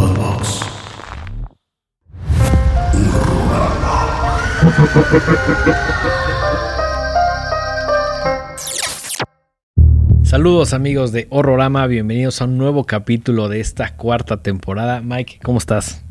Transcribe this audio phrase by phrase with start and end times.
[0.00, 0.60] Podbox.
[10.22, 15.02] Saludos amigos de Horrorama, bienvenidos a un nuevo capítulo de esta cuarta temporada.
[15.02, 16.02] Mike, ¿cómo estás?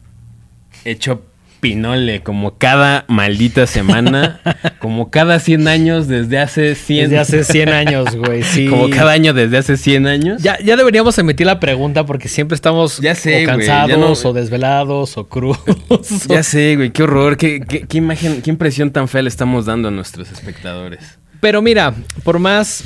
[0.85, 1.23] Hecho
[1.59, 4.39] pinole, como cada maldita semana,
[4.79, 8.67] como cada 100 años desde hace 100 Desde hace 100 años, güey, sí.
[8.67, 10.41] Como cada año desde hace 100 años.
[10.41, 13.97] Ya, ya deberíamos emitir la pregunta porque siempre estamos Ya sé, o güey, cansados ya
[13.97, 15.59] no- o desvelados o crudos.
[16.27, 19.65] Ya sé, güey, qué horror, qué, qué- qué imagen, qué impresión tan fea le estamos
[19.65, 21.19] dando a nuestros espectadores.
[21.41, 22.83] Pero mira, por más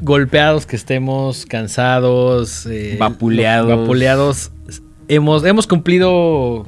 [0.00, 3.78] golpeados que estemos, cansados, eh, Vapuleados.
[3.80, 4.52] vapuleados,
[5.08, 6.66] hemos, hemos cumplido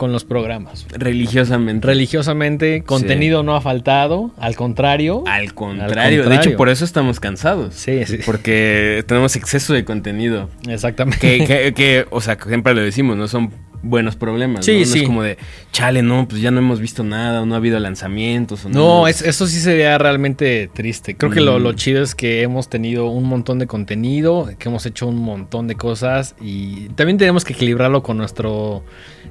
[0.00, 0.86] con los programas.
[0.92, 1.86] Religiosamente.
[1.86, 5.24] Religiosamente, contenido no ha faltado, al contrario.
[5.26, 7.74] Al contrario, Al de hecho por eso estamos cansados.
[7.74, 8.20] Sí, sí.
[8.24, 10.48] Porque tenemos exceso de contenido.
[10.66, 11.20] Exactamente.
[11.20, 13.50] Que, que, que, o sea, siempre lo decimos, no son
[13.82, 14.64] buenos problemas.
[14.64, 14.78] Sí, ¿no?
[14.80, 14.98] No sí.
[15.00, 15.38] es como de,
[15.72, 18.64] chale, no, pues ya no hemos visto nada, o no ha habido lanzamientos.
[18.64, 21.16] O No, es- eso sí sería realmente triste.
[21.16, 21.62] Creo que lo, Mm.
[21.62, 25.66] lo chido es que hemos tenido un montón de contenido, que hemos hecho un montón
[25.68, 28.84] de cosas y también tenemos que equilibrarlo con nuestro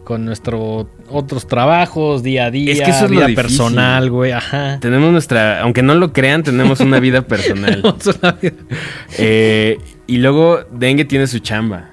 [0.06, 4.80] con nuestro otros trabajos día a día, Es que eso es vida personal, güey, ajá.
[4.80, 7.82] Tenemos nuestra, aunque no lo crean, tenemos una vida personal.
[7.84, 8.54] Tenemos una vida-
[9.20, 9.78] Eh,
[10.08, 11.92] y luego Dengue tiene su chamba.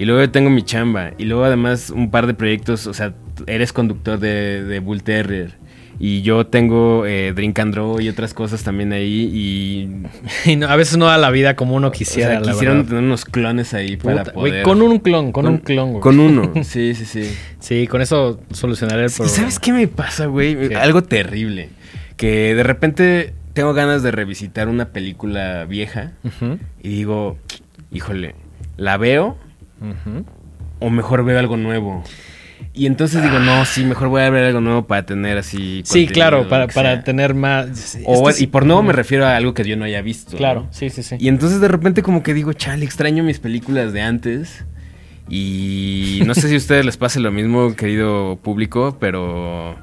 [0.00, 1.10] Y luego tengo mi chamba.
[1.18, 3.12] Y luego además un par de proyectos, o sea,
[3.46, 5.60] eres conductor de, de Bull Terrier.
[6.02, 9.30] Y yo tengo eh, Drink and Draw y otras cosas también ahí.
[9.30, 9.90] Y
[10.50, 12.86] y no- a veces no da la vida como uno o quisiera, sea, la quisieron
[12.86, 14.62] tener unos clones ahí para Puta, poder...
[14.62, 16.00] con un clon, con, un clon, güey.
[16.00, 17.30] Con uno, sí, sí, sí.
[17.58, 19.36] Sí, con eso solucionaré el ¿Y problema.
[19.36, 20.72] sabes qué me pasa, güey?
[20.72, 21.68] Algo terrible.
[22.16, 27.36] Que de repente tengo ganas de revisitar una película vieja Ujú, y digo,
[27.92, 28.34] híjole,
[28.78, 29.36] ¿la veo
[30.78, 32.02] o mejor veo algo nuevo?
[32.72, 35.82] Y entonces digo, no, sí, mejor voy a ver algo nuevo para tener así.
[35.84, 37.98] Sí, claro, para, para tener más...
[38.04, 40.36] O, es que y por nuevo me refiero a algo que yo no haya visto.
[40.36, 40.68] Claro, ¿no?
[40.72, 41.16] sí, sí, sí.
[41.18, 44.64] Y entonces de repente como que digo, chale, extraño mis películas de antes.
[45.28, 49.76] Y no sé si a ustedes les pase lo mismo, querido público, pero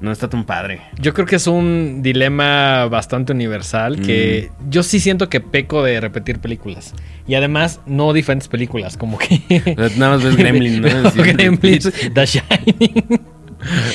[0.00, 0.80] no está tan padre.
[1.00, 4.70] Yo creo que es un dilema bastante universal que Mm.
[4.70, 6.94] yo sí siento que peco de repetir películas.
[7.26, 9.40] Y además, no diferentes películas, como que...
[9.96, 10.88] Nada más ves Gremlin, ¿no?
[11.14, 13.20] Gremlins, The Shining.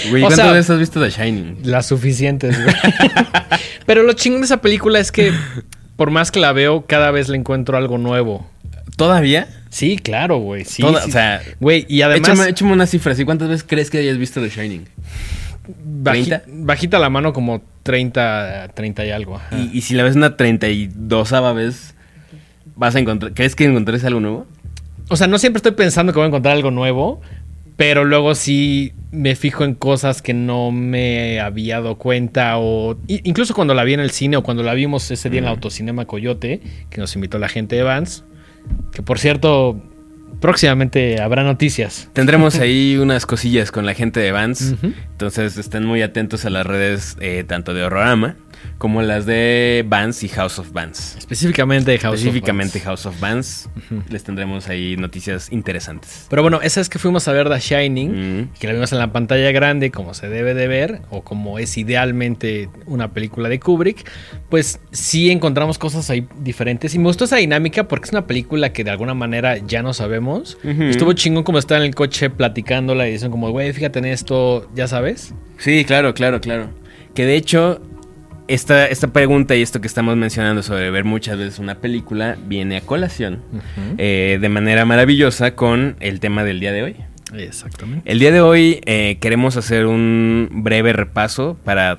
[0.09, 1.59] Güey, O ¿cuántas sea- veces has visto The Shining?
[1.63, 2.75] Las suficientes, güey.
[3.85, 5.31] Pero lo chingón de esa película es que,
[5.95, 8.49] por más que la veo, cada vez le encuentro algo nuevo.
[8.97, 9.47] ¿Todavía?
[9.69, 10.65] Sí, claro, güey.
[10.65, 11.09] Sí, Toda- sí.
[11.09, 12.29] O sea, Güey, y además...
[12.31, 13.15] échame, échame una cifra.
[13.15, 13.23] ¿sí?
[13.23, 14.85] ¿Cuántas veces crees que hayas visto The Shining?
[15.67, 16.43] Baji- 30.
[16.47, 19.35] bajita la mano como 30, 30 y algo.
[19.37, 19.57] ajá.
[19.57, 21.95] Y, y si la ves una 32 vez,
[22.75, 23.33] vas a encontrar...
[23.33, 24.47] ¿Crees que encontres algo nuevo?
[25.09, 27.21] O sea, no siempre estoy pensando que voy a encontrar algo nuevo,
[27.75, 33.53] pero luego sí me fijo en cosas que no me había dado cuenta o incluso
[33.53, 36.05] cuando la vi en el cine o cuando la vimos ese día en el autocinema
[36.05, 38.23] Coyote, que nos invitó la gente de Vans,
[38.93, 39.81] que por cierto,
[40.41, 42.09] próximamente habrá noticias.
[42.11, 44.75] Tendremos ahí unas cosillas con la gente de Vans.
[44.83, 48.35] Entonces estén muy atentos a las redes eh, tanto de Horrorama
[48.77, 51.15] como las de Vans y House of Vans.
[51.17, 52.85] Específicamente House of Específicamente Vans.
[52.85, 53.69] House of Vans.
[54.09, 56.25] Les tendremos ahí noticias interesantes.
[56.29, 59.11] Pero bueno, esa es que fuimos a ver The Shining, que la vimos en la
[59.11, 64.09] pantalla grande como se debe de ver, o como es idealmente una película de Kubrick,
[64.49, 66.95] pues sí encontramos cosas ahí diferentes.
[66.95, 69.93] Y me gustó esa dinámica porque es una película que de alguna manera ya no
[69.93, 70.57] sabemos.
[70.63, 74.69] Estuvo chingón como estar en el coche platicándola y dicen como, güey, fíjate en esto,
[74.75, 75.33] ya sabes.
[75.57, 76.69] Sí, claro, claro, claro.
[77.13, 77.81] Que de hecho,
[78.47, 82.77] esta, esta pregunta y esto que estamos mencionando sobre ver muchas veces una película viene
[82.77, 83.41] a colación
[83.97, 86.95] eh, de manera maravillosa con el tema del día de hoy.
[87.33, 88.11] Exactamente.
[88.11, 91.97] El día de hoy eh, queremos hacer un breve repaso para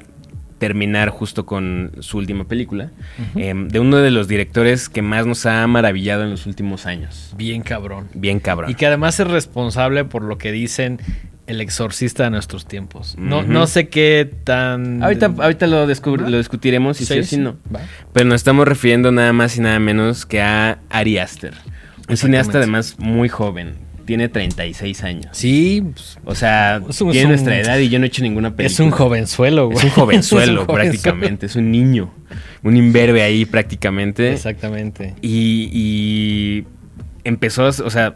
[0.58, 2.92] terminar justo con su última película,
[3.34, 7.34] eh, de uno de los directores que más nos ha maravillado en los últimos años.
[7.36, 8.09] Bien cabrón.
[8.14, 8.70] Bien cabrón.
[8.70, 11.00] Y que además es responsable por lo que dicen
[11.47, 13.16] el exorcista de nuestros tiempos.
[13.18, 15.03] No, no sé qué tan...
[15.03, 17.56] Ahorita, ahorita lo, discutiremos si sí, o si no.
[17.74, 17.80] Va.
[18.12, 21.54] Pero nos estamos refiriendo nada más y nada menos que a Ari Aster.
[22.09, 23.74] Un cineasta además muy joven.
[24.04, 25.27] Tiene 36 años.
[25.33, 28.09] Sí, pues, O sea, Es un- tiene es un- nuestra edad y yo no he
[28.09, 28.66] hecho ninguna película.
[28.72, 29.78] es un jovenzuelo, güey.
[29.78, 30.66] Es un jovenzuelo Es un jovenzuelo.
[30.66, 31.47] prácticamente.
[31.47, 32.12] Es un niño.
[32.65, 34.33] Un imberbe ahí prácticamente.
[34.33, 35.15] Exactamente.
[35.22, 36.65] Y, y
[37.24, 38.15] empezó, o sea,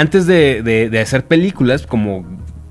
[0.00, 2.24] antes de, de- de hacer películas, como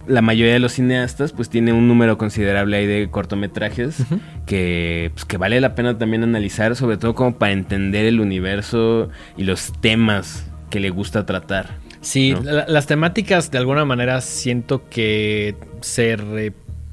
[0.08, 4.04] la mayoría de los cineastas, pues tiene un número considerable ahí de cortometrajes
[4.46, 9.10] que, pues, que vale la pena también analizar, sobre todo como para entender el universo
[9.36, 11.78] y los temas que le gusta tratar.
[12.02, 12.42] Sí, ¿no?
[12.44, 16.16] la- las temáticas de alguna manera siento que se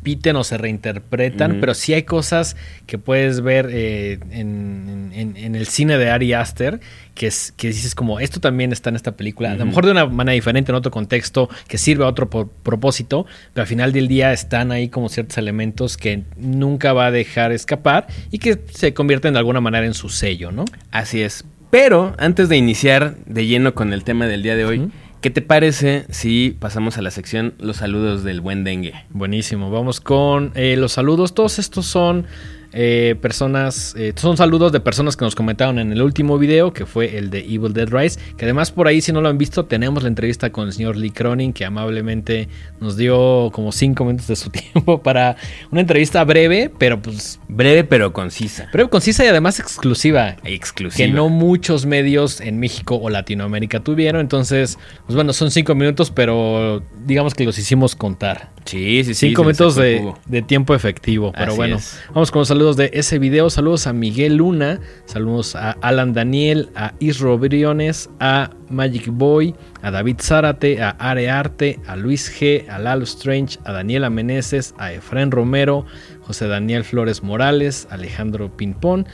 [0.02, 2.56] repiten o se reinterpretan, pero sí hay cosas
[2.87, 6.81] que puedes ver eh, en, en- en el cine de Ari Aster
[7.14, 9.93] que, es, que dices como esto también está en esta película, a lo mejor de
[9.93, 14.08] una manera diferente, en otro contexto, que sirve a otro propósito, pero al final del
[14.08, 18.93] día están ahí como ciertos elementos que nunca va a dejar escapar y que se
[18.94, 20.64] convierten de alguna manera en su sello, ¿no?
[20.90, 21.44] Así es.
[21.70, 24.90] Pero antes de iniciar de lleno con el tema del día de hoy.
[25.22, 28.92] ¿Qué te parece si pasamos a la sección Los saludos del buen dengue?
[29.10, 31.32] Buenísimo, vamos con eh, los saludos.
[31.32, 32.26] Todos estos son
[32.72, 36.86] eh, personas, eh, son saludos de personas que nos comentaron en el último video, que
[36.86, 38.19] fue el de Evil Dead Rise.
[38.36, 40.96] Que además, por ahí, si no lo han visto, tenemos la entrevista con el señor
[40.96, 42.48] Lee Cronin, que amablemente
[42.80, 45.36] nos dio como cinco minutos de su tiempo para
[45.70, 48.69] una entrevista breve, pero pues Breve pero concisa.
[48.72, 50.36] breve, concisa y además exclusiva.
[50.44, 50.96] Exclusiva.
[51.06, 54.20] Que no muchos medios en México o Latinoamérica tuvieron.
[54.20, 58.50] Entonces, pues bueno, son cinco minutos, pero digamos que los hicimos contar.
[58.64, 59.29] Sí, sí, sí.
[59.29, 61.32] Cinco minutos de, tiempo efectivo.
[61.32, 62.00] Pero Así bueno, es.
[62.09, 63.50] vamos con los saludos de ese video.
[63.50, 69.91] Saludos a Miguel Luna, saludos a Alan Daniel, a Isro Briones, a Magic Boy, a
[69.91, 74.93] David Zárate, a Are Arte, a Luis G, a Lalo Strange, a Daniela Meneses, a
[74.93, 75.85] Efraín Romero,
[76.23, 79.06] José Daniel Flores Morales, Alejandro Pinpón,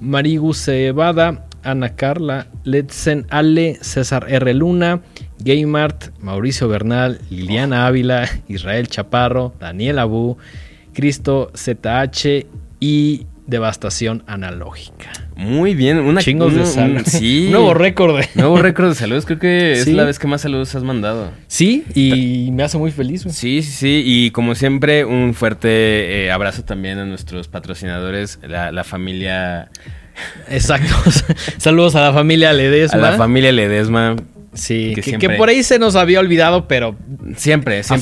[0.00, 4.54] Marigu Cebada, Ana Carla, Letzen Ale, César R.
[4.54, 5.02] Luna,
[5.40, 10.36] Gaymart, Mauricio Bernal, Liliana Ávila, Israel Chaparro, Daniel Abu,
[10.92, 12.46] Cristo ZH
[12.80, 15.12] y Devastación Analógica.
[15.36, 15.98] Muy bien.
[15.98, 17.02] Una, Chingos un- de un- salud.
[17.06, 17.48] Sí.
[17.52, 18.16] Nuevo récord.
[18.18, 19.24] de- Nuevo récord de saludos.
[19.24, 19.92] Creo que es Sí.
[19.92, 21.30] la vez que más saludos has mandado.
[21.46, 23.22] Sí, y me hace muy feliz.
[23.22, 23.32] güey.
[23.34, 24.02] Sí, sí, sí.
[24.04, 29.70] Y como siempre, un fuerte eh, abrazo también a nuestros patrocinadores, la, la familia.
[30.48, 30.92] Exacto.
[31.58, 32.98] Saludos a la familia Ledesma.
[32.98, 34.16] A la familia Ledesma.
[34.56, 36.96] Sí, que que, siempre- que por ahí se nos había olvidado, pero
[37.36, 38.00] Siempre, está en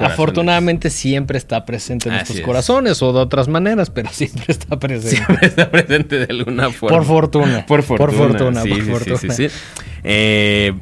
[0.00, 2.44] afortunadamente siempre está presente en Así nuestros es.
[2.44, 5.16] corazones o de otras maneras, pero siempre está presente.
[5.16, 6.96] Siempre está presente de alguna forma.
[6.98, 7.66] Por fortuna.
[7.66, 8.06] Por fortuna.
[8.10, 9.34] Por fortuna, sí, por sí, sí, fortuna.
[9.34, 9.54] sí, sí.
[10.04, 10.72] Eh,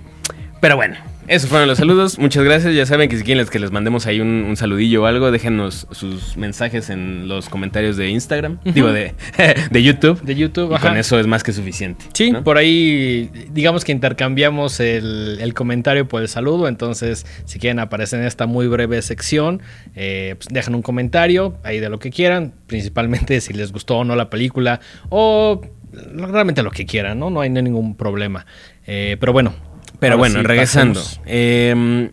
[0.60, 0.96] pero bueno,
[1.28, 2.18] esos fueron los saludos.
[2.18, 2.74] Muchas gracias.
[2.74, 5.86] Ya saben que si quieren que les mandemos ahí un, un saludillo o algo, déjenos
[5.90, 8.58] sus mensajes en los comentarios de Instagram.
[8.64, 9.14] Digo, de,
[9.70, 10.20] de YouTube.
[10.22, 10.88] De YouTube, Y ajá.
[10.88, 12.04] con eso es más que suficiente.
[12.14, 12.42] Sí, ¿no?
[12.42, 18.20] por ahí digamos que intercambiamos el, el comentario por el saludo, entonces si quieren aparecer
[18.20, 19.60] en esta muy breve sección,
[19.94, 24.04] eh, pues dejen un comentario ahí de lo que quieran, principalmente si les gustó o
[24.04, 24.80] no la película
[25.10, 25.60] o
[25.92, 27.30] realmente lo que quieran, ¿no?
[27.30, 28.46] No hay ningún problema.
[28.86, 29.67] Eh, pero bueno.
[30.00, 31.02] Pero ahora bueno, sí, regresando.
[31.26, 32.10] Eh,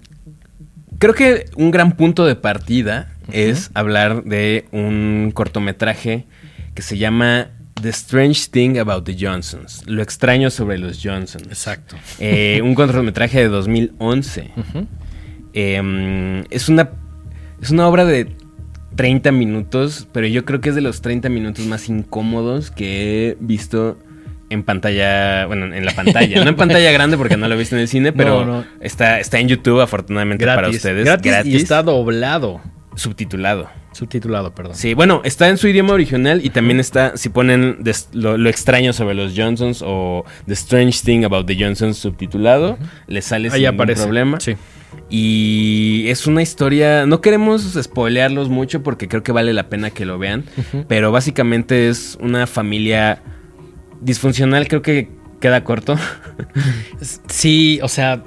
[0.97, 6.25] creo que un gran punto de partida es hablar de un cortometraje
[6.73, 7.49] que se llama
[7.81, 9.83] The Strange Thing About the Johnsons.
[9.85, 11.47] Lo extraño sobre los Johnsons.
[11.47, 11.95] Exacto.
[12.19, 14.51] Eh, un cortometraje de 2011.
[14.55, 14.87] Ujú.
[15.53, 16.89] Eh, es, una,
[17.61, 18.35] es una obra de
[18.95, 23.37] 30 minutos, pero yo creo que es de los 30 minutos más incómodos que he
[23.39, 23.97] visto
[24.49, 27.75] en pantalla, bueno, en la pantalla, no en pantalla grande porque no lo he visto
[27.75, 28.65] en el cine, pero No, no.
[28.79, 32.61] Está, está en YouTube afortunadamente para ustedes, gratis, gratis, y está doblado,
[32.95, 33.69] subtitulado.
[33.91, 34.75] subtitulado, perdón.
[34.75, 38.49] Sí, bueno, está en su idioma original y también está, si ponen des- lo, lo
[38.49, 42.77] extraño sobre los Johnsons o The Strange Thing About the Johnsons subtitulado,
[43.07, 44.03] les sale Ahí sin ningún aparece.
[44.03, 44.39] problema.
[44.39, 44.55] Sí.
[45.09, 50.05] Y es una historia, no queremos spoilearlos mucho porque creo que vale la pena que
[50.05, 50.43] lo vean,
[50.87, 53.21] pero básicamente es una familia
[54.01, 55.09] disfuncional, creo que
[55.39, 55.95] queda corto.
[57.29, 58.23] Sí, o sea,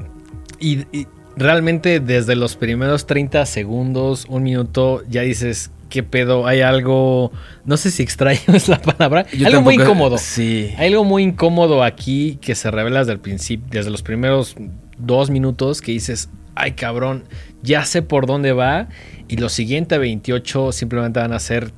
[0.60, 1.06] y, y
[1.36, 6.46] realmente desde los primeros 30 segundos, un minuto, ya dices, ¿qué pedo?
[6.46, 7.32] Hay algo,
[7.64, 10.18] no sé si extraño es la palabra, Yo algo muy incómodo.
[10.18, 10.74] Sí.
[10.76, 14.56] Hay algo muy incómodo aquí que se revela desde el principio, desde los primeros
[14.98, 17.24] dos minutos que dices, ay cabrón,
[17.62, 18.88] ya sé por dónde va
[19.28, 21.72] y los siguientes 28 simplemente van a ser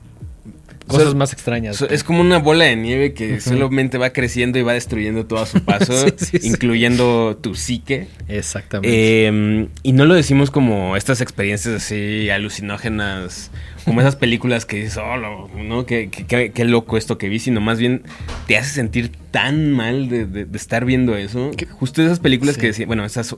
[0.91, 1.77] cosas O sea, más extrañas.
[1.77, 5.41] So- Es como una bola de nieve que solamente va creciendo y va destruyendo todo
[5.41, 6.49] a su paso, Sí, sí, sí.
[6.49, 8.07] incluyendo tu psique.
[8.29, 8.91] Exactamente.
[9.29, 13.51] Eh, y no lo decimos como estas experiencias así alucinógenas,
[13.85, 15.87] como esas películas que dices, oh, lo- ¿no?
[15.87, 18.03] Qué, qué- loco esto que vi, sino más bien
[18.47, 21.51] te hace sentir tan mal de, de- de estar viendo eso.
[21.73, 23.35] Justo esas películas que decían, bueno, esas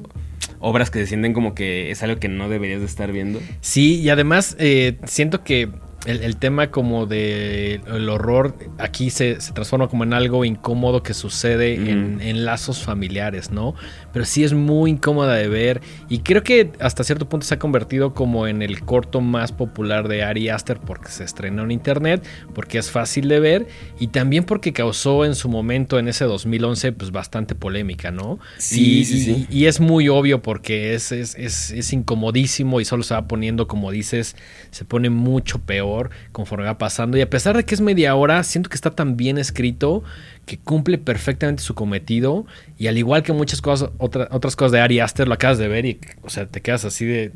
[0.58, 3.40] obras que se sienten como que es algo que no deberías de estar viendo.
[3.60, 5.68] Sí, y además eh, siento que
[6.06, 11.02] el, el tema como de el horror aquí se, se transforma como en algo incómodo
[11.02, 13.74] que sucede en, en lazos familiares, ¿no?
[14.12, 17.58] Pero sí es muy incómoda de ver y creo que hasta cierto punto se ha
[17.58, 22.24] convertido como en el corto más popular de Ari Aster porque se estrenó en internet,
[22.54, 23.66] porque es fácil de ver
[23.98, 28.38] y también porque causó en su momento en ese 2011 pues bastante polémica, ¿no?
[28.58, 29.46] Sí, y, sí, sí.
[29.50, 33.26] y- y es muy obvio porque es, es, es, es incomodísimo y solo se va
[33.26, 34.36] poniendo, como dices,
[34.70, 37.16] se pone mucho peor conforme va pasando.
[37.16, 40.02] Y a pesar de que es media hora, siento que está tan bien escrito
[40.46, 42.46] que cumple perfectamente su cometido.
[42.78, 45.68] Y al igual que muchas cosas, otra- otras cosas de Ari Aster, lo acabas de
[45.68, 47.32] ver y, o sea, te quedas así de,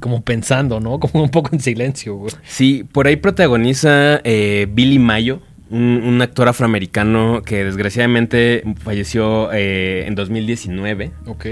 [0.00, 0.98] como pensando, ¿no?
[1.00, 2.32] Como un poco en silencio, güey.
[2.44, 10.04] Sí, por ahí protagoniza eh, Billy Mayo, un, un actor afroamericano que desgraciadamente falleció eh,
[10.06, 11.12] en 2019.
[11.26, 11.46] Ok.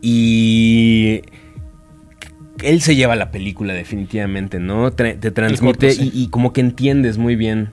[0.00, 1.22] Y
[2.62, 4.90] él se lleva la película definitivamente, ¿no?
[4.92, 6.10] Tra- te transmite corto, sí.
[6.14, 7.70] y, y como que entiendes muy bien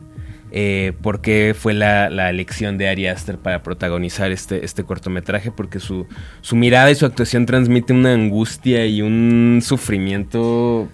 [0.51, 5.51] eh, por qué fue la, la elección de Ari Aster para protagonizar este, este cortometraje,
[5.51, 6.07] porque su,
[6.41, 10.87] su mirada y su actuación transmite una angustia y un sufrimiento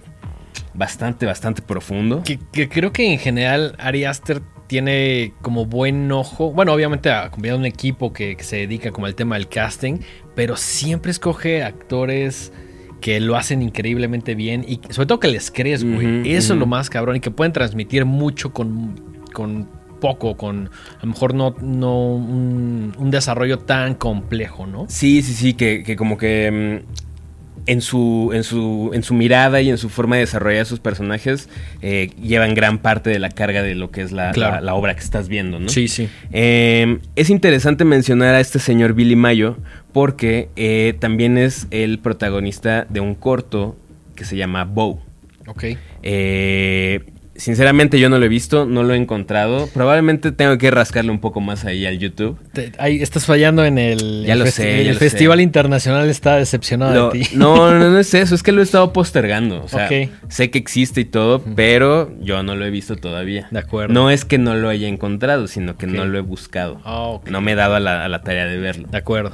[0.74, 2.22] bastante, bastante profundo.
[2.24, 6.52] Que, que creo que en general Ari Aster tiene como buen ojo.
[6.52, 9.98] Bueno, obviamente ha acompañado un equipo que, que se dedica como al tema del casting,
[10.34, 12.52] pero siempre escoge actores
[13.00, 16.32] que lo hacen increíblemente bien y sobre todo que les crees, güey.
[16.32, 19.68] Eso es lo más cabrón y que pueden transmitir mucho con, con
[20.00, 24.86] poco, con a lo mejor no, no un, un desarrollo tan complejo, ¿no?
[24.88, 29.60] Sí, sí, sí, que, que como que mm, en, su, en, su, en su mirada
[29.60, 31.48] y en su forma de desarrollar sus personajes
[31.82, 34.54] eh, llevan gran parte de la carga de lo que es la, Claro.
[34.56, 35.68] la- la obra que estás viendo, ¿no?
[35.68, 36.08] Sí, sí.
[36.32, 39.56] Eh, es interesante mencionar a este señor Billy Mayo
[39.92, 43.76] porque eh, también es el protagonista de un corto
[44.14, 45.00] que se llama Bow.
[45.48, 45.64] Ok.
[46.02, 47.00] Eh,
[47.38, 49.68] sinceramente yo no lo he visto, no lo he encontrado.
[49.72, 52.38] Probablemente tengo que rascarle un poco más ahí al YouTube.
[52.52, 55.42] Te- ahí estás fallando en el, Ya el lo sé, ya el lo Festival sé.
[55.42, 57.28] Internacional está decepcionado Lo- de ti.
[57.34, 59.62] no, no, no es eso, es que lo he estado postergando.
[59.62, 60.10] O sea, Ok.
[60.28, 63.48] sé que existe y todo, pero yo no lo he visto todavía.
[63.50, 63.92] De acuerdo.
[63.94, 66.80] No es que no lo haya encontrado, sino que no lo he buscado.
[66.84, 67.28] Ah, ok.
[67.30, 68.88] No me he dado a la, a la tarea de verlo.
[68.90, 69.32] De acuerdo.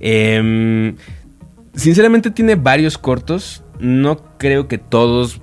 [0.00, 0.96] Em,
[1.74, 3.62] sinceramente tiene varios cortos.
[3.80, 5.40] No creo que todos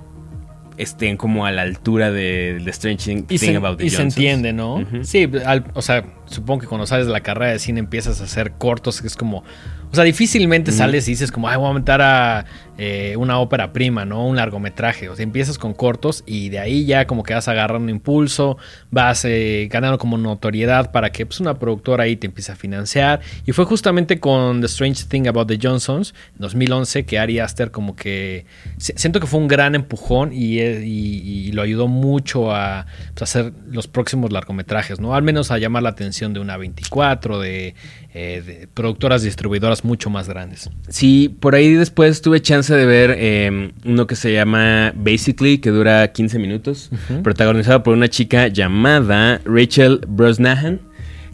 [0.78, 3.90] estén como a la altura de The Strange Thing, Y, Thing se, About the y
[3.90, 4.84] se entiende, ¿no?
[5.02, 8.24] Sí, al- o sea, supongo que cuando sales de la carrera de cine empiezas a
[8.24, 9.44] hacer cortos, que es como...
[9.90, 12.46] O sea, difícilmente sales y dices como, ay, voy a aumentar a
[12.78, 14.26] eh, una ópera prima, ¿no?
[14.26, 15.08] Un largometraje.
[15.08, 18.56] O sea, empiezas con cortos y de ahí ya como que vas agarrando impulso,
[18.90, 23.20] vas eh, ganando como notoriedad para que pues, una productora ahí te empiece a financiar.
[23.46, 27.70] Y fue justamente con The Strange Thing About the Johnsons, en 2011, que Ari Aster
[27.70, 28.46] como que...
[28.78, 33.52] si- Siento que fue un gran empujón y, eh, lo ayudó mucho a pues, hacer
[33.68, 35.14] los próximos largometrajes, ¿no?
[35.14, 37.74] Al menos a llamar la atención de una 24, de,
[38.14, 40.70] eh, de productoras distribuidoras mucho más grandes.
[40.88, 45.70] Sí, por ahí después tuve chance de ver em, uno que se llama Basically, que
[45.70, 46.90] dura 15 minutos,
[47.22, 50.80] protagonizado por una chica llamada Rachel Brosnahan,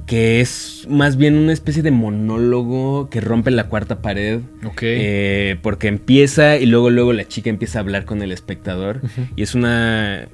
[0.06, 4.40] que es más bien una especie de monólogo que rompe la cuarta pared.
[4.64, 4.80] Ok.
[4.82, 9.00] Eh, porque empieza y luego luego la chica empieza a hablar con el espectador
[9.36, 10.26] y es una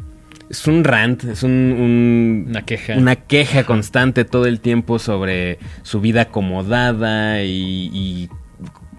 [0.50, 2.94] es un rant, es un, un- Una queja.
[2.98, 8.28] una queja constante todo el tiempo sobre su vida acomodada y, y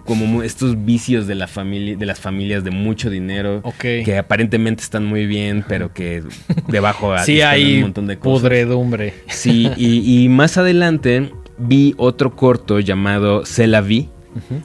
[0.05, 3.75] como estos vicios de la familia de las familias de mucho dinero Ok.
[4.05, 6.23] que aparentemente están muy bien pero que
[6.67, 8.41] debajo sí hay un montón de cosas.
[8.41, 9.13] pudredumbre.
[9.27, 13.81] Sí, y, y más adelante vi otro corto llamado C'est la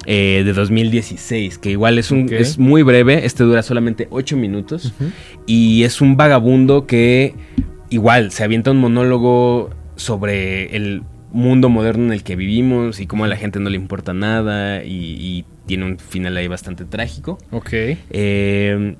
[0.06, 4.92] eh, de 2016, que igual es, un, es muy breve, este dura solamente 8 minutos,
[5.47, 7.35] y es un vagabundo que
[7.88, 13.25] igual se avienta un monólogo sobre el mundo moderno en el que vivimos y cómo
[13.25, 17.38] a la gente no le importa nada, y, y tiene un final ahí bastante trágico.
[17.50, 17.70] Ok.
[18.10, 18.96] Eh,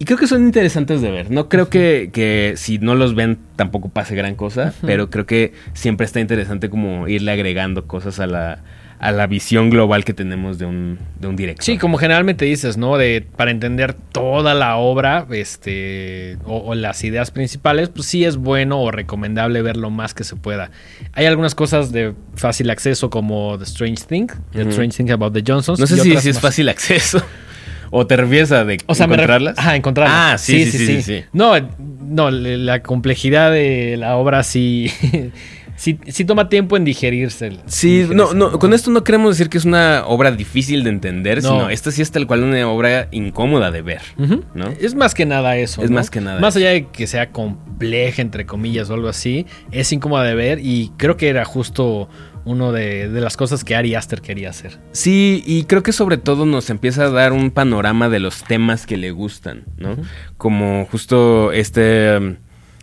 [0.00, 1.30] y creo que son interesantes de ver.
[1.30, 5.52] No creo que, que si no los ven tampoco pase gran cosa, pero creo que
[5.74, 8.62] siempre está interesante como irle agregando cosas a la,
[9.02, 11.64] a la visión global que tenemos de un, de un director.
[11.64, 12.98] Sí, como generalmente dices, ¿no?
[12.98, 18.36] De para entender toda la obra, este, o, o las ideas principales, pues sí es
[18.36, 20.70] bueno o recomendable ver lo más que se pueda.
[21.14, 24.62] Hay algunas cosas de fácil acceso como The Strange Thing, The.
[24.68, 25.80] Strange Thing About the Johnsons.
[25.80, 26.42] No sé si, si es más.
[26.42, 27.22] fácil acceso.
[27.92, 29.58] ¿O te refieres a de O sea, encontrarlas?
[29.58, 30.34] Ajá, encontrarlas.
[30.34, 31.24] Ah, sí, sí, sí, sí, sí.
[31.32, 31.54] No,
[32.00, 34.92] no, le- la complejidad de la obra sí,
[35.80, 37.52] sí, sí toma tiempo en digerirse.
[37.66, 40.90] Sí, digerirse, no, no, con esto no queremos decir que es una obra difícil de
[40.90, 41.48] entender, No.
[41.48, 44.02] sino esta sí es tal cual una obra incómoda de ver.
[44.18, 44.68] ¿no?
[44.80, 45.82] Es más que nada eso.
[45.82, 45.96] Es ¿no?
[45.96, 46.60] más que nada Más eso.
[46.64, 50.92] allá de que sea compleja, entre comillas, o algo así, es incómoda de ver y
[50.98, 52.08] creo que era justo
[52.44, 54.78] uno de, de las cosas que Ari Aster quería hacer.
[54.92, 58.86] Sí, y creo que sobre todo nos empieza a dar un panorama de los temas
[58.86, 59.96] que le gustan, ¿no?
[60.36, 62.36] Como justo este...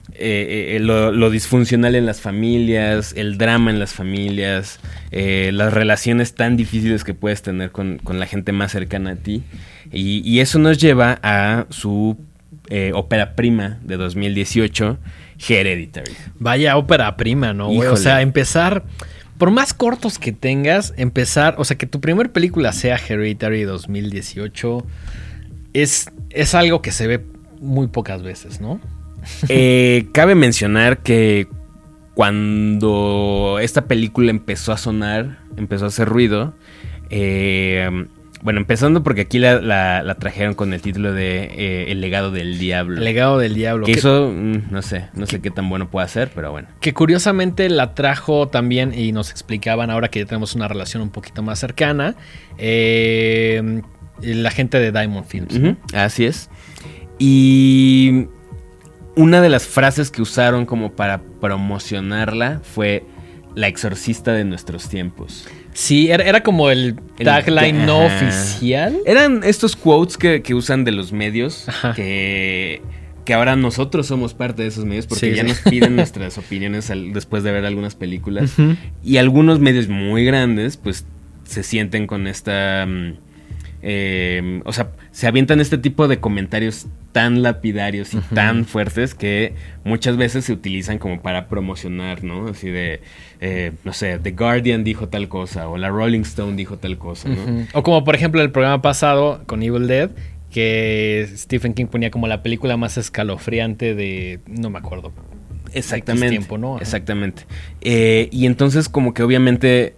[0.07, 4.79] um, eh, eh, lo, lo disfuncional en las familias, el drama en las familias,
[5.11, 9.15] eh, las relaciones tan difíciles que puedes tener con, con la gente más cercana a
[9.15, 9.43] ti.
[9.91, 12.17] Y, y eso nos lleva a su
[12.69, 14.97] eh, ópera prima de 2018,
[15.47, 16.11] Hereditary.
[16.37, 17.69] Vaya ópera prima, ¿no?
[17.69, 17.87] güey?
[17.87, 18.83] O sea, empezar,
[19.37, 24.85] por más cortos que tengas, empezar, o sea, que tu primer película sea Hereditary 2018,
[25.73, 27.23] es, es algo que se ve
[27.61, 28.81] muy pocas veces, ¿no?
[29.49, 31.47] Eh, cabe mencionar que
[32.13, 36.55] cuando esta película empezó a sonar, empezó a hacer ruido,
[37.09, 37.89] eh,
[38.43, 42.31] bueno, empezando porque aquí la, la- la trajeron con el título de eh, El legado
[42.31, 42.97] del diablo.
[42.99, 43.85] El legado del diablo.
[43.85, 46.67] que que- eso, mm, no sé, no sé qué tan bueno puede ser, pero bueno.
[46.79, 51.09] Que curiosamente la trajo también y nos explicaban ahora que ya tenemos una relación un
[51.09, 52.15] poquito más cercana.
[52.57, 53.81] eh,
[54.21, 55.59] la gente de Diamond Films.
[55.93, 56.49] Así es.
[57.19, 58.25] Y
[59.17, 63.03] una de las frases que usaron como para promocionarla fue
[63.55, 65.47] la exorcista de nuestros tiempos.
[65.73, 68.97] Sí, era, era como el tagline no oficial.
[69.05, 71.93] Eran estos quotes que, que usan de los medios Ajá.
[71.93, 72.81] que,
[73.25, 75.49] que ahora nosotros somos parte de esos medios porque Sí, ya sí.
[75.49, 78.53] nos piden nuestras opiniones al- después de ver algunas películas.
[79.03, 81.05] Y algunos medios muy grandes pues
[81.43, 82.85] se sienten con esta...
[82.87, 83.13] mm,
[83.81, 89.53] eh, o sea, se avientan este tipo de comentarios tan lapidarios y tan fuertes que
[89.83, 92.47] muchas veces se utilizan como para promocionar, ¿no?
[92.47, 93.01] Así de,
[93.39, 97.29] eh, no sé, The Guardian dijo tal cosa o la Rolling Stone dijo tal cosa,
[97.29, 97.67] ¿no?
[97.73, 100.11] O como por ejemplo el programa pasado con Evil Dead,
[100.51, 104.39] que Stephen King ponía como la película más escalofriante de...
[104.47, 105.11] No me acuerdo.
[105.73, 106.39] Exactamente.
[106.79, 107.43] Exactamente.
[107.81, 109.95] Eh, y entonces, como que obviamente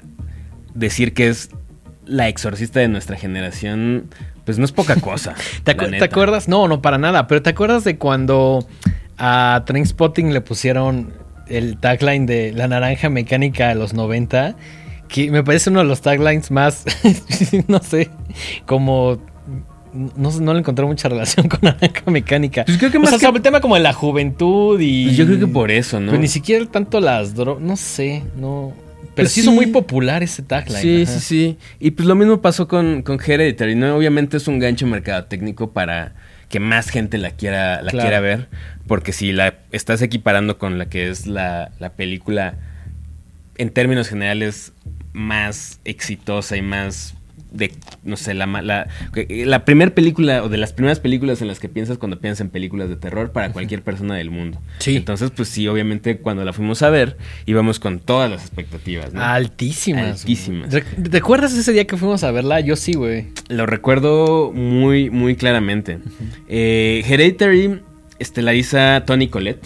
[0.74, 1.52] decir que es
[2.10, 4.06] la exorcista de nuestra generación,
[4.46, 5.36] pues no es poca cosa.
[5.64, 6.48] ¿Te, acu- acuerdas?
[6.48, 7.28] No, no, para nada.
[7.28, 8.68] Pero ¿te acuerdas de cuando
[9.18, 11.14] a Trainspotting le pusieron
[11.48, 14.56] el tagline de la naranja mecánica de los 90?
[15.08, 16.84] Que me parece uno de los taglines más,
[17.68, 18.10] no sé,
[18.66, 19.18] como...
[19.92, 22.64] No, no le encontré mucha relación con naranja mecánica.
[22.66, 25.06] Pues creo que O más sea, que- sobre el tema como de la juventud y...
[25.06, 26.10] Pues yo creo que por eso, ¿no?
[26.10, 28.74] Pues ni siquiera tanto las drogas, no sé, no...
[29.20, 30.82] Pero sí hizo muy popular ese tagline.
[30.82, 31.12] Sí, ajá.
[31.14, 31.58] sí, sí.
[31.80, 33.96] Y pues lo mismo pasó con, con Hereditary, ¿no?
[33.96, 36.14] Obviamente es un gancho mercado técnico para
[36.50, 38.08] que más gente la quiera, la Claro.
[38.08, 38.48] quiera ver.
[38.88, 42.56] Porque si la estás equiparando con la que es la, la película,
[43.58, 44.74] en términos generales,
[45.14, 47.14] más exitosa y más
[47.52, 47.72] de,
[48.04, 48.88] no sé, la, la,
[49.28, 52.50] la primera película o de las primeras películas en las que piensas cuando piensas en
[52.50, 54.60] películas de terror para cualquier persona del mundo.
[54.80, 54.96] Sí.
[54.96, 59.22] Entonces, pues sí, obviamente cuando la fuimos a ver, íbamos con todas las expectativas, ¿no?
[59.24, 60.22] Altísimas.
[60.22, 60.72] Altísimas.
[60.74, 62.60] Rec- ¿Te acuerdas ese día que fuimos a verla?
[62.60, 63.28] Yo sí, güey.
[63.48, 66.00] Lo recuerdo muy, muy claramente.
[66.48, 67.82] Eh, Hereditary
[68.20, 69.66] estelariza Tony Collette,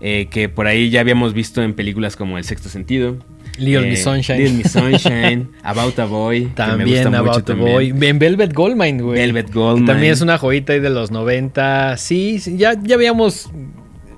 [0.00, 3.16] eh, que por ahí ya habíamos visto en películas como El Sexto Sentido.
[3.58, 4.38] Little eh, Miss Sunshine.
[4.38, 6.40] Little Miss Sunshine, About a Boy.
[6.40, 7.72] que me También gusta mucho About también.
[7.72, 8.08] Boy.
[8.08, 9.18] En Velvet Goldmine, güey.
[9.18, 9.86] Velvet Goldmine.
[9.86, 11.96] También es una joyita ahí de los 90.
[11.96, 13.50] Sí, sí, ya, ya habíamos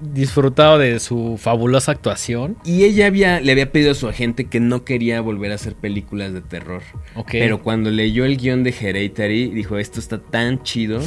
[0.00, 2.57] disfrutado de su fabulosa actuación.
[2.64, 5.74] Y ella había, le había pedido a su agente que no quería volver a hacer
[5.74, 6.83] películas de terror.
[7.14, 7.33] Ok.
[7.33, 11.00] Pero cuando leyó el guion de Hereditary, dijo, esto está tan chido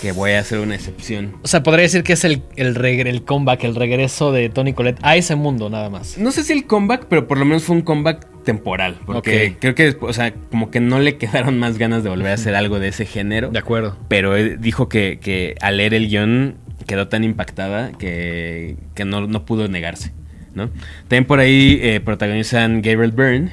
[0.00, 1.34] que voy a hacer una excepción.
[1.42, 4.72] O sea, podría decir que es el, el, regre- el comeback, el regreso de Tony
[4.72, 6.16] Collette a ese mundo, nada más.
[6.18, 8.96] No sé si el comeback, pero por lo menos fue un comeback temporal.
[9.04, 12.34] Porque creo que, o sea, como que no le quedaron más ganas de volver a
[12.34, 13.50] hacer algo de ese género.
[13.50, 13.96] De acuerdo.
[14.08, 19.44] Pero dijo que, que al leer el guion quedó tan impactada que, que no, no
[19.44, 20.12] pudo negarse.
[20.54, 20.70] ¿no?
[21.08, 23.52] También por ahí eh, protagonizan Gabriel Byrne,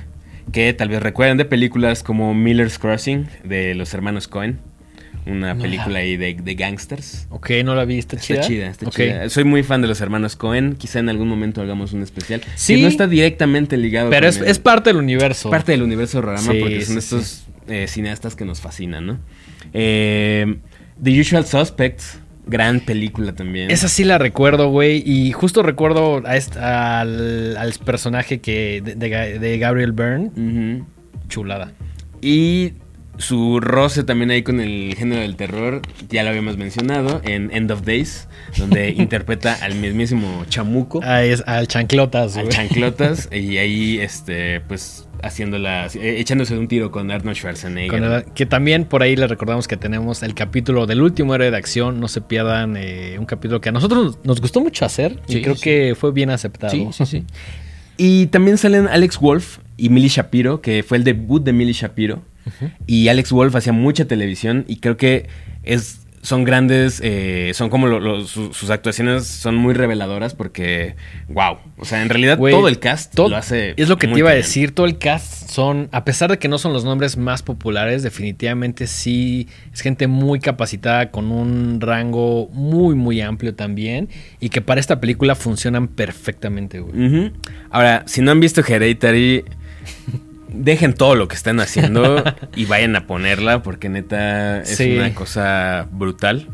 [0.51, 4.59] que tal vez recuerdan de películas como Miller's Crossing de los hermanos Cohen.
[5.27, 7.27] Una No la- película ahí de, de gangsters.
[7.29, 8.37] Ok, no la vi, está chida.
[8.39, 9.29] Está chida, está chida.
[9.29, 10.75] Soy muy fan de los hermanos Cohen.
[10.75, 12.41] Quizá en algún momento hagamos un especial.
[12.55, 12.75] Sí.
[12.75, 15.49] Que no está directamente ligado Pero es, el- es parte del universo.
[15.49, 19.19] parte del universo Rorama Sí, porque son sí, estos eh, cineastas que nos fascinan, ¿no?
[19.73, 20.57] Eh,
[21.03, 23.69] The Usual Suspects, gran película también.
[23.69, 25.03] Esa sí la recuerdo, güey.
[25.05, 30.83] Y justo recuerdo a est- al, al personaje que de, de Ga- de Gabriel Byrne.
[31.27, 31.73] Chulada.
[32.21, 32.73] Y
[33.17, 37.71] su roce también ahí con el género del terror, ya lo habíamos mencionado, en End
[37.71, 38.27] of Days,
[38.57, 41.01] donde interpreta al mismísimo Chamuco.
[41.03, 42.49] Ah, es, al Chanclotas, Al.
[42.49, 47.89] Chanclotas, y ahí, este, pues, haciéndola, eh, echándose un tiro con Arnold Schwarzenegger.
[47.99, 51.49] Con el- que también por ahí les recordamos que tenemos el capítulo del último héroe
[51.49, 51.99] de acción.
[51.99, 55.55] No se pierdan eh, un capítulo que a nosotros nos gustó mucho hacer y creo
[55.55, 55.61] sí.
[55.61, 56.71] que fue bien aceptado.
[56.71, 57.23] Sí, sí, sí.
[57.99, 62.21] Y también salen Alex Wolf y Millie Shapiro, que fue el debut de Millie Shapiro.
[62.85, 65.27] Y Alex Wolf hacía mucha televisión y creo que
[65.63, 70.95] es, son grandes, eh, son como lo- lo- su- sus actuaciones son muy reveladoras porque,
[71.29, 73.75] wow, o sea, en realidad todo el cast todo- lo hace.
[73.77, 74.71] Es lo que te iba a decir.
[74.75, 78.87] Todo el cast son, a pesar de que no son los nombres más populares, definitivamente
[78.87, 84.09] sí es gente muy capacitada con un rango muy, muy amplio también.
[84.41, 87.31] Y que para esta película funcionan perfectamente, güey.
[87.69, 89.45] Ahora, si no han visto Hereditary,
[90.57, 92.23] dejen todo lo que están haciendo
[92.55, 94.97] y vayan a ponerla porque neta es Sí.
[94.97, 96.47] una cosa brutal.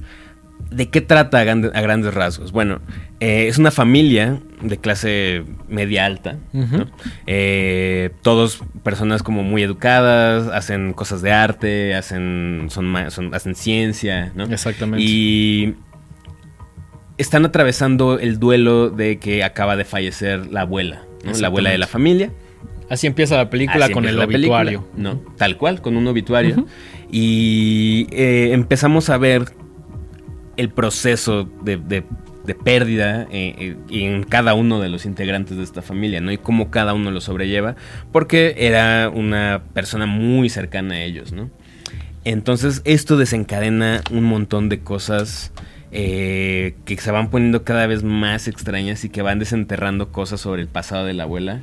[0.72, 2.52] ¿De qué trata a, grande- a grandes rasgos?
[2.52, 2.82] Bueno,
[3.20, 6.38] eh, es una familia de clase media alta.
[7.28, 14.46] Eh, todos personas como muy educadas, hacen cosas de arte, hacen, son, hacen ciencia, ¿no?
[14.46, 15.06] Exactamente.
[15.06, 15.76] Y
[17.18, 21.34] están atravesando el duelo de que acaba de fallecer la abuela, ¿no?
[21.34, 22.32] la abuela de la familia.
[22.90, 24.88] Así empieza la película Así con el película, obituario.
[24.96, 25.22] ¿no?
[25.38, 26.66] Tal cual, con un obituario.
[27.12, 29.46] Y eh, empezamos a ver
[30.58, 32.04] el proceso de, de-
[32.46, 33.56] de pérdida eh,
[33.90, 36.30] eh, en cada uno de los integrantes de esta familia, ¿no?
[36.30, 37.78] Y cómo cada uno lo sobrelleva,
[38.12, 41.50] porque era una persona muy cercana a ellos, ¿no?
[42.26, 45.54] Entonces esto desencadena un montón de cosas
[45.94, 50.62] eh, que se van poniendo cada vez más extrañas y que van desenterrando cosas sobre
[50.64, 51.62] el pasado de la abuela.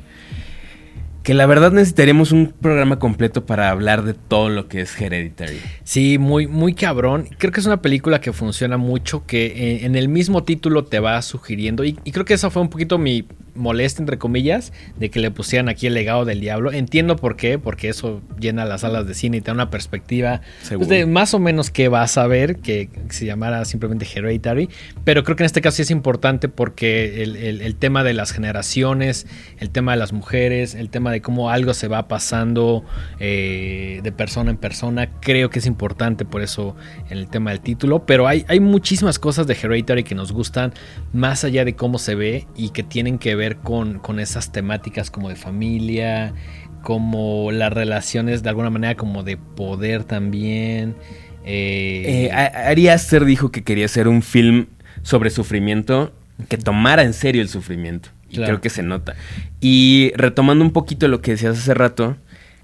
[1.23, 5.61] Que la verdad necesitaríamos un programa completo para hablar de todo lo que es Hereditary.
[5.85, 7.29] Sí, muy, muy cabrón.
[7.37, 10.99] Creo que es una película que funciona mucho, que eh, en el mismo título te
[10.99, 11.85] va sugiriendo.
[11.85, 13.27] Y, y creo que esa fue un poquito mi
[13.61, 16.73] molestia, entre comillas, de que le pusieran aquí el legado del diablo.
[16.73, 20.41] Entiendo por qué, porque eso llena las salas de cine y te da una perspectiva
[20.79, 24.69] pues, de más o menos qué vas a ver, que, se llamara simplemente Hereditary.
[25.05, 28.15] Pero creo que en este caso sí es importante porque el, el- el tema de
[28.15, 29.27] las generaciones,
[29.59, 32.85] el tema de las mujeres, el tema de cómo algo se va pasando
[33.19, 36.75] eh, de persona en persona, creo que es importante por eso
[37.11, 38.07] en el tema del título.
[38.07, 40.73] Pero hay, hay muchísimas cosas de Hereditary que nos gustan,
[41.13, 45.11] más allá de cómo se ve y que tienen que ver con, con esas temáticas
[45.11, 46.35] como de familia,
[46.83, 50.95] como las relaciones de alguna manera como de poder también.
[51.45, 54.67] Eh, Eh, Ari Aster dijo que quería hacer un film
[55.03, 56.13] sobre sufrimiento
[56.49, 58.11] que tomara en serio el sufrimiento.
[58.31, 58.53] Y Claro.
[58.53, 59.15] creo que se nota.
[59.61, 62.17] Y retomando un poquito lo que decías hace rato,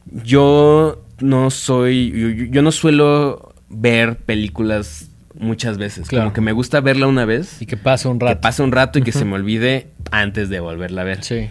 [0.07, 6.09] yo no soy, yo no suelo ver películas muchas veces.
[6.09, 6.25] Claro.
[6.27, 8.41] Como que me gusta verla una vez, y que pase un que rato.
[8.41, 11.23] pase un rato y que se me olvide antes de volverla a ver.
[11.25, 11.49] Sí.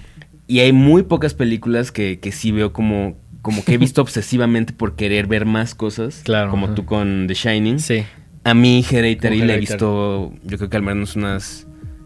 [0.47, 4.73] Y hay muy pocas películas que, que sí veo como, como que he visto obsesivamente
[4.73, 6.21] por querer ver más cosas.
[6.23, 6.75] Claro, Como ajá.
[6.75, 7.79] tú con The Shining.
[7.79, 8.03] Sí.
[8.43, 11.65] A mí Hereditary la he visto, yo creo que al menos unas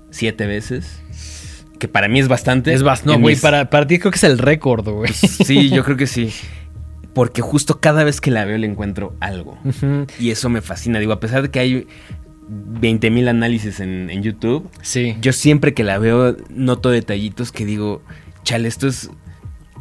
[0.09, 1.01] siete veces.
[1.79, 2.73] Que para mí es bastante.
[2.73, 3.17] Es bastante.
[3.17, 5.11] No, güey, mis- para, para ti creo que es el récord, güey.
[5.13, 6.31] Sí, yo creo que sí.
[7.19, 9.57] Porque justo cada vez que la veo le encuentro algo.
[10.19, 10.99] Y eso me fascina.
[10.99, 11.85] Digo, a pesar de que hay
[12.47, 15.17] 20 mil análisis en, en YouTube, Sí.
[15.19, 18.01] yo siempre que la veo noto detallitos que digo,
[18.43, 19.09] chale, esto es...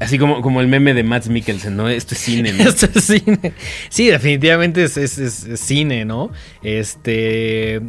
[0.00, 1.88] Así como, como el meme de Matt Mikkelsen, ¿no?
[1.88, 2.64] Esto es cine, ¿no?
[2.68, 3.52] Esto es cine.
[3.88, 6.30] Sí, definitivamente es- es cine, ¿no?
[6.62, 7.80] Este.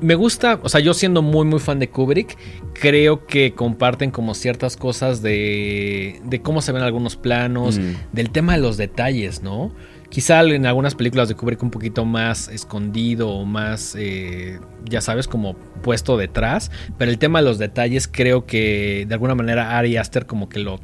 [0.00, 2.36] Me gusta, o sea, yo siendo muy, muy fan de Kubrick,
[2.74, 7.94] creo que comparten como ciertas cosas de, de cómo se ven algunos planos, Mm.
[8.12, 9.72] del tema de los detalles, ¿no?
[10.10, 15.26] Quizá en algunas películas de Kubrick un poquito más escondido o más, eh, ya sabes,
[15.28, 19.96] como puesto detrás, pero el tema de los detalles creo que de alguna manera Ari
[19.96, 20.80] Aster como que lo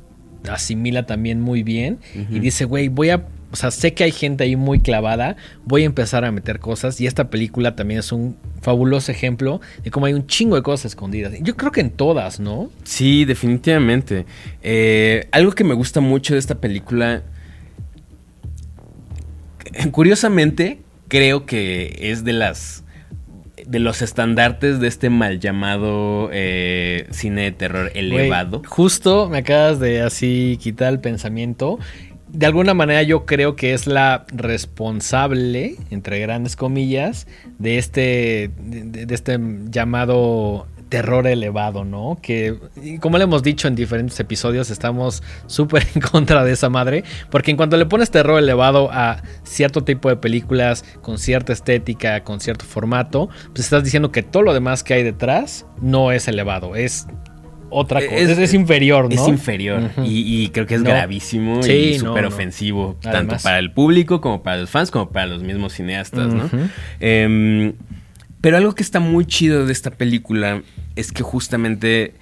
[0.50, 4.42] asimila también muy bien y dice, güey, voy a, o sea, sé que hay gente
[4.42, 8.36] ahí muy clavada, voy a empezar a meter cosas y esta película también es un
[8.60, 11.34] fabuloso ejemplo de cómo hay un chingo de cosas escondidas.
[11.40, 12.68] Yo creo que en todas, ¿no?
[12.82, 14.26] Sí, definitivamente.
[14.60, 17.22] Eh, algo que me gusta mucho de esta película,
[19.92, 22.82] curiosamente, creo que es de las
[23.68, 28.62] de los estandartes de este mal llamado eh, cine de terror elevado.
[28.66, 31.78] Justo me acabas de así quitar el pensamiento.
[32.34, 37.28] De alguna manera yo creo que es la responsable, entre grandes comillas,
[37.60, 39.38] de este, de, este
[39.70, 42.18] llamado terror elevado, ¿no?
[42.20, 42.58] Que,
[43.00, 47.52] como le hemos dicho en diferentes episodios, estamos súper en contra de esa madre, porque
[47.52, 52.40] en cuanto le pones terror elevado a cierto tipo de películas, con cierta estética, con
[52.40, 56.74] cierto formato, pues estás diciendo que todo lo demás que hay detrás no es elevado,
[56.74, 57.06] es
[57.74, 58.16] otra cosa.
[58.16, 59.22] Es, inferior, ¿no?
[59.22, 59.90] Es inferior.
[60.04, 62.96] y, creo que es gravísimo y súper ofensivo.
[63.00, 66.50] Tanto para el público, como para los fans, como para los mismos cineastas, ¿no?
[67.00, 67.74] Em,
[68.40, 70.62] pero algo que está muy chido de esta película
[70.96, 72.14] es que justamente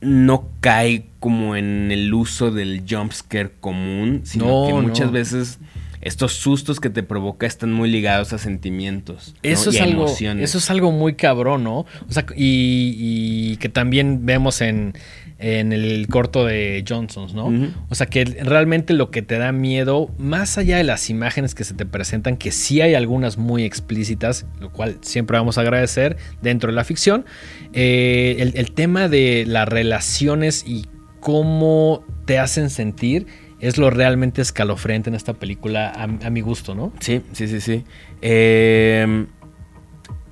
[0.00, 5.58] no cae como en el uso del jumpscare común, sino que muchas veces
[6.02, 10.70] estos sustos que te provoca están muy ligados a sentimientos eso es algo, Eso es
[10.70, 11.78] algo muy cabrón, ¿no?
[11.80, 14.94] O sea, y, que también vemos en,
[15.38, 17.52] el corto de Johnsons, ¿no?
[17.88, 21.64] O sea, que realmente lo que te da miedo, más allá de las imágenes que
[21.64, 26.16] se te presentan, que sí hay algunas muy explícitas, lo cual siempre vamos a agradecer
[26.40, 27.24] dentro de la ficción,
[27.72, 30.86] eh, el, el tema de las relaciones y
[31.20, 33.26] cómo te hacen sentir
[33.62, 36.92] es lo realmente escalofriante en esta película a, mi gusto, ¿no?
[36.98, 37.84] Sí, sí, sí, sí.
[38.20, 39.28] Em,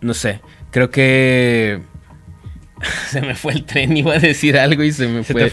[0.01, 0.41] no sé,
[0.73, 1.81] creo que
[3.09, 5.43] se me fue el tren, iba a decir algo y se me fue.
[5.43, 5.45] Se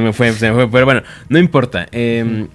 [0.00, 1.86] me fue, se me fue, pero bueno, no importa.
[1.92, 2.48] Em,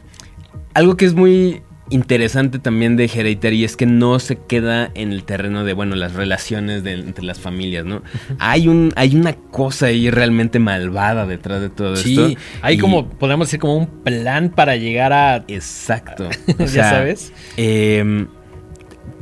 [0.74, 1.62] algo que es muy
[1.94, 6.14] interesante también de Hereditary es que no se queda en el terreno de, bueno, las
[6.14, 8.02] relaciones entre las familias, ¿no?
[8.40, 12.28] hay, un, hay una cosa ahí realmente malvada detrás de todo esto.
[12.28, 15.46] Sí, hay como, podemos decir, como un plan para llegar a...
[15.48, 16.30] Exacto.
[16.60, 17.32] ya sabes.
[17.58, 18.28] Em,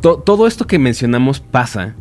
[0.01, 1.95] todo esto que mencionamos pasa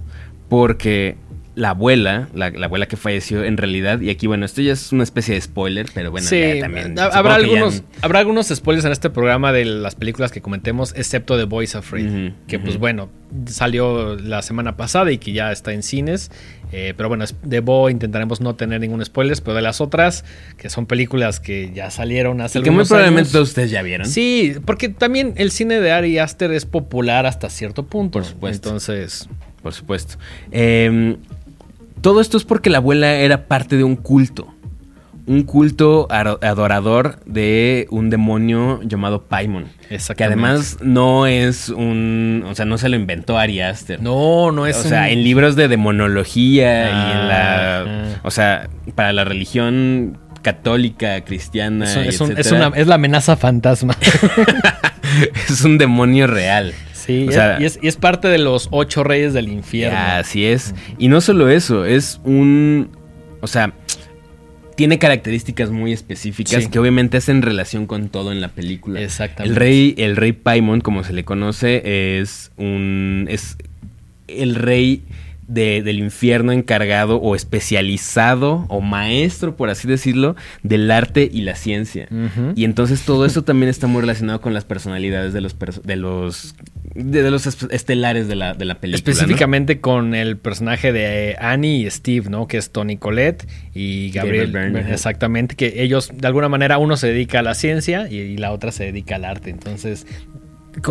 [0.49, 1.17] porque
[1.61, 5.03] la abuela, la, abuela que falleció en realidad, y aquí bueno, esto ya es una
[5.03, 6.99] especie de spoiler, pero bueno, también...
[6.99, 11.45] Habrá algunos, habrá algunos spoilers en este programa de las películas que comentemos, excepto The
[11.45, 13.11] Voice of Free, que pues bueno,
[13.45, 16.31] salió la semana pasada y que ya está en cines,
[16.73, 20.25] eh, pero bueno, de Bo intentaremos no tener ningún spoiler, pero de las otras,
[20.57, 24.07] que son películas que ya salieron hace y que muy probablemente ustedes ya vieron.
[24.07, 28.21] Sí, porque también el cine de Ari Aster es popular hasta cierto punto.
[28.21, 28.71] Por supuesto.
[28.71, 29.29] Entonces...
[29.63, 30.17] Por supuesto.
[30.53, 31.19] Eh,
[32.01, 34.49] todo esto es porque la abuela era parte de un culto.
[35.27, 39.67] Un culto adorador de un demonio llamado Paimon.
[40.17, 42.45] Que además no es un.
[42.49, 44.03] O sea, no se lo inventó Ari Aster.
[44.03, 44.77] No, no es.
[44.79, 47.81] O sea, en libros de demonología y en la.
[47.83, 48.21] Ah.
[48.25, 51.85] O sea, para la religión católica, cristiana.
[51.85, 53.97] Es, es, una, es la amenaza fantasma.
[55.49, 56.75] es un demonio real.
[57.01, 59.99] Sí, y, es, parte de los ocho reyes del infierno.
[59.99, 60.75] Así es.
[60.99, 62.91] Y no solo eso, es un.
[63.41, 63.73] O sea,
[64.77, 69.01] tiene características muy específicas que obviamente hacen relación con todo en la película.
[69.01, 69.51] Exactamente.
[69.51, 73.27] El rey, el rey Paimon, como se le conoce, es un.
[73.31, 73.57] es
[74.29, 75.03] el rey
[75.51, 82.09] del infierno encargado o especializado o maestro, por así decirlo, del arte y la ciencia.
[82.55, 86.55] Y entonces todo eso también está muy relacionado con las personalidades de los de los
[86.95, 88.97] de, los estelares de la, de la película.
[88.97, 92.47] Específicamente con el personaje de Annie y Steve, ¿no?
[92.47, 94.55] Que es Tony Collette y Gabriel.
[94.89, 98.73] exactamente, que ellos de alguna manera uno se dedica a la ciencia y la otra
[98.73, 99.51] se dedica al arte.
[99.51, 100.07] Entonces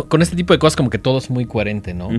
[0.08, 2.10] con, este tipo de cosas como que todo es muy coherente, ¿no?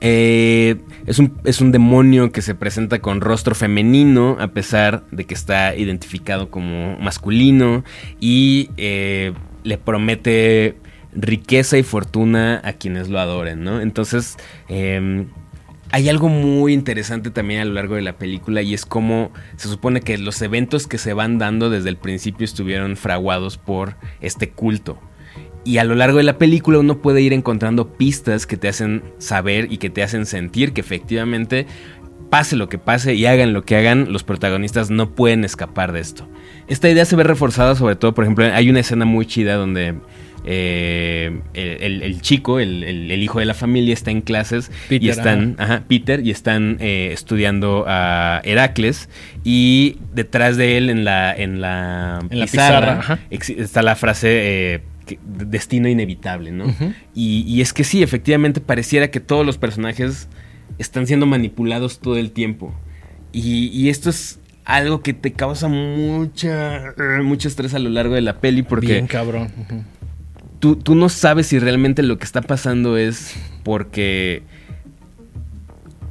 [0.00, 5.24] Eh, es, un, es un demonio que se presenta con rostro femenino a pesar de
[5.24, 7.84] que está identificado como masculino
[8.20, 9.32] y eh,
[9.64, 10.76] le promete
[11.12, 13.80] riqueza y fortuna a quienes lo adoren, ¿no?
[13.80, 14.36] Entonces,
[14.68, 15.28] em,
[15.90, 19.68] hay algo muy interesante también a lo largo de la película y es cómo se
[19.68, 24.50] supone que los eventos que se van dando desde el principio estuvieron fraguados por este
[24.50, 24.98] culto.
[25.66, 29.02] Y a lo largo de la película uno puede ir encontrando pistas que te hacen
[29.18, 31.66] saber y que te hacen sentir que efectivamente,
[32.30, 36.00] pase lo que pase y hagan lo que hagan, los protagonistas no pueden escapar de
[36.00, 36.28] esto.
[36.68, 39.96] Esta idea se ve reforzada sobre todo, por ejemplo, hay una escena muy chida donde
[40.44, 45.56] eh, el, chico, el, hijo de la familia, está en clases y están,
[45.88, 49.08] Peter, y están eh, estudiando a Heracles
[49.42, 54.80] y detrás de él en la, en la, pizarra, está la frase eh,
[55.24, 56.66] destino inevitable, ¿no?
[57.14, 60.28] y, es que sí, efectivamente pareciera que todos los personajes
[60.78, 62.74] están siendo manipulados todo el tiempo.
[63.32, 68.40] Y, esto es algo que te causa mucha, mucho estrés a lo largo de la
[68.40, 68.94] peli porque...
[68.94, 69.50] Bien cabrón.
[70.58, 74.42] tú, tú no sabes si realmente lo que está pasando es porque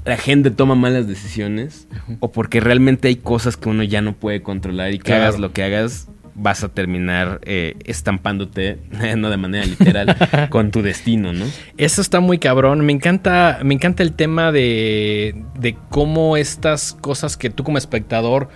[0.05, 1.87] la gente toma malas decisiones
[2.19, 5.51] o porque realmente hay cosas que uno ya no puede controlar y que hagas lo
[5.51, 8.79] que hagas vas a terminar eh, estampándote,
[9.17, 10.15] no de manera literal,
[10.49, 11.45] con tu destino, ¿no?
[11.77, 12.85] Eso está muy cabrón.
[12.85, 18.49] Me encanta, me encanta el tema de, de cómo estas cosas que tú como espectador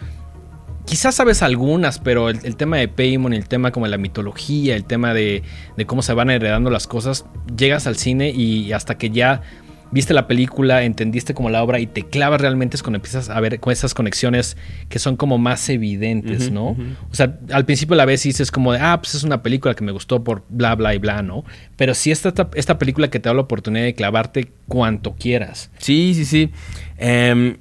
[0.86, 4.86] quizás sabes algunas, pero el, tema de Paymon, el tema como de la mitología, el
[4.86, 5.44] tema de,
[5.78, 9.44] de, cómo se van heredando las cosas, llegas al cine y hasta que ya
[9.92, 13.40] viste la película, entendiste como la obra y te clavas realmente es cuando empiezas a
[13.40, 16.78] ver con esas conexiones que son como más evidentes, ¿no?
[17.12, 19.74] O sea, al principio la ves y dices como de, ah, pues es una película
[19.74, 21.44] que me gustó por bla, bla y bla, ¿no?
[21.76, 25.72] Pero sí esta, esta película que te da la oportunidad de clavarte cuanto quieras.
[25.78, 26.52] Sí, sí, sí.
[26.98, 27.58] Em,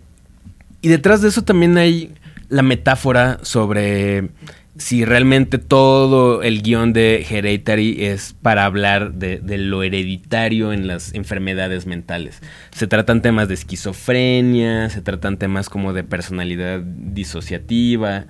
[0.82, 2.12] y detrás de eso también hay
[2.48, 4.30] la metáfora sobre
[4.78, 11.12] si realmente todo el guion de Hereditary es para hablar de, lo hereditario en las
[11.14, 12.40] enfermedades mentales.
[12.70, 18.26] Se tratan temas de esquizofrenia, se tratan temas como de personalidad disociativa.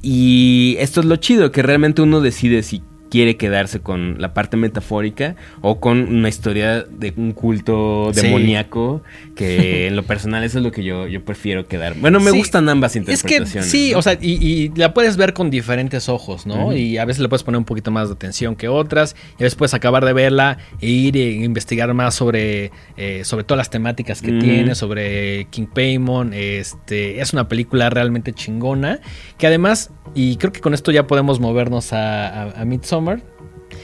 [0.00, 2.82] Y esto es lo chido, que realmente uno decide si
[3.16, 9.00] quiere quedarse con la parte metafórica o con una historia de un culto demoníaco
[9.34, 11.94] que en lo personal eso es lo que yo, yo prefiero quedar.
[11.94, 13.56] Bueno, me gustan ambas interpretaciones.
[13.56, 16.76] Es que, sí, o sea, y, la puedes ver con diferentes ojos, ¿no?
[16.76, 19.44] Y a veces le puedes poner un poquito más de atención que otras y a
[19.44, 23.70] veces puedes acabar de verla e ir e investigar más sobre, eh, sobre todas las
[23.70, 26.34] temáticas que tiene, sobre King Paymon.
[26.34, 29.00] Este, es una película realmente chingona
[29.38, 33.05] que además, y creo que con esto ya podemos movernos a, a, a Midsommar.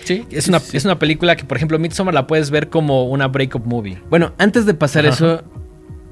[0.05, 3.29] Sí, es una, es una película que, por ejemplo, Midsommar la puedes ver como una
[3.29, 3.99] breakup movie.
[4.11, 5.43] Bueno, antes de pasar eso,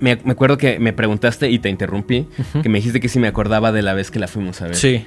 [0.01, 2.27] me, acuerdo que me preguntaste y te interrumpí,
[2.63, 4.77] que me dijiste que si me acordaba de la vez que la fuimos a ver.
[4.77, 5.05] Sí.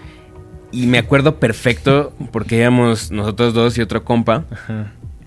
[0.71, 4.45] Y me acuerdo perfecto porque íbamos nosotros dos y otro compa.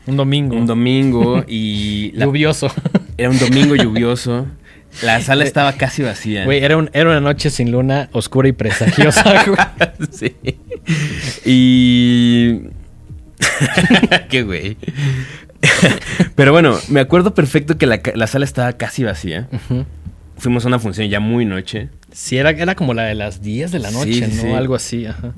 [0.06, 0.56] Un domingo.
[0.56, 2.12] Un domingo y...
[2.18, 2.68] lluvioso.
[3.16, 4.46] Era un domingo lluvioso.
[5.02, 6.44] La sala estaba casi vacía.
[6.44, 9.44] Güey, era, era una noche sin luna, oscura y presagiosa,
[10.10, 10.34] sí.
[11.44, 12.60] Y.
[14.30, 14.76] Qué güey.
[16.34, 19.48] Pero bueno, me acuerdo perfecto que la, sala estaba casi vacía.
[20.38, 21.88] Fuimos a una función ya muy noche.
[22.12, 24.56] Sí, era, era como la de las 10 de la noche, ¿no?
[24.56, 25.34] Algo así, ajá.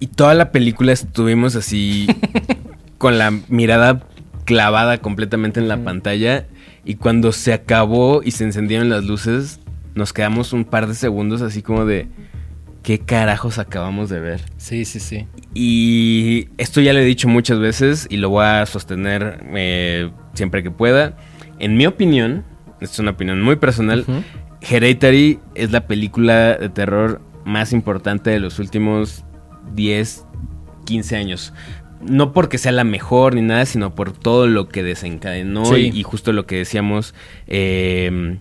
[0.00, 2.06] Y toda la película estuvimos así
[2.98, 4.02] con la mirada
[4.44, 6.46] clavada completamente en la pantalla.
[6.84, 9.60] Y cuando se acabó y se encendieron las luces,
[9.94, 12.06] nos quedamos un par de segundos así como de
[12.88, 14.40] qué carajos acabamos de ver.
[14.56, 15.26] Sí, sí, sí.
[15.52, 20.62] Y esto ya lo he dicho muchas veces y lo voy a sostener eh, siempre
[20.62, 21.14] que pueda.
[21.58, 22.46] En mi opinión,
[22.80, 24.06] es una opinión muy personal,
[24.62, 29.22] Hereditary es la película de terror más importante de los últimos
[29.74, 30.24] 10,
[30.86, 31.52] 15 años.
[32.00, 36.32] No porque sea la mejor ni nada, sino por todo lo que desencadenó y, justo
[36.32, 37.14] lo que decíamos,
[37.48, 38.38] eh,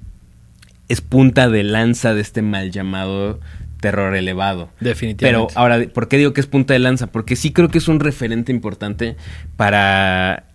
[0.88, 3.42] es punta de lanza de este mal llamado
[3.80, 4.70] terror elevado.
[4.80, 5.54] Definitivamente.
[5.54, 7.08] Pero ahora, ¿por qué digo que es punta de lanza?
[7.08, 9.16] Porque sí creo que es un referente importante
[9.56, 10.46] para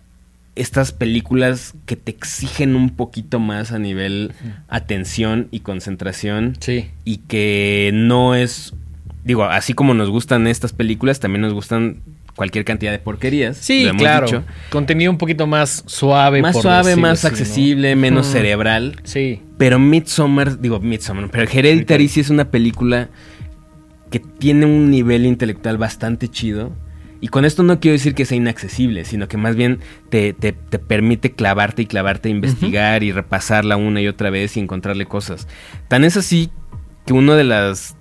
[0.55, 4.33] estas películas que te exigen un poquito más a nivel
[4.67, 6.55] atención y concentración.
[6.59, 6.91] Sí.
[7.05, 8.73] Y que no es.
[9.23, 12.01] Digo, así como nos gustan estas películas, también nos gustan
[12.35, 13.57] cualquier cantidad de porquerías.
[13.57, 14.43] Sí, claro.
[14.69, 16.41] Contenido un poquito más suave.
[16.41, 18.99] Más suave, más accesible, menos cerebral.
[19.03, 19.41] Sí.
[19.57, 23.09] Pero Midsommar, digo Midsommar, pero Hereditary sí es una película
[24.09, 26.71] que tiene un nivel intelectual bastante chido.
[27.21, 30.51] Y con esto no quiero decir que sea inaccesible, sino que más bien te, te,
[30.53, 35.47] permite clavarte y clavarte investigar y repasarla una y otra vez y encontrarle cosas.
[35.87, 36.51] Tan es así
[37.05, 37.95] que una de las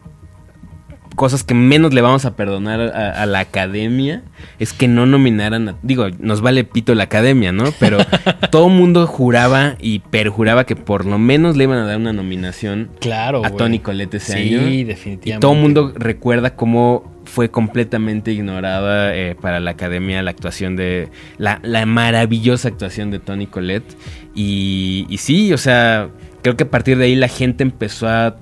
[1.14, 4.22] cosas que menos le vamos a perdonar a, la academia
[4.58, 7.64] es que no nominaran digo, nos vale pito la academia, ¿no?
[7.78, 7.98] Pero
[8.50, 12.12] todo el mundo juraba y perjuraba que por lo menos le iban a dar una
[12.12, 14.66] nominación claro, a Tony Colette ese año.
[14.66, 15.30] Sí, definitivamente.
[15.30, 20.76] Y todo el mundo recuerda cómo fue completamente ignorada eh, para la academia la actuación
[20.76, 21.08] de.
[21.38, 23.96] La, maravillosa actuación de Tony Colette.
[24.34, 26.08] Y, y sí, o sea,
[26.42, 28.36] creo que a partir de ahí la gente empezó a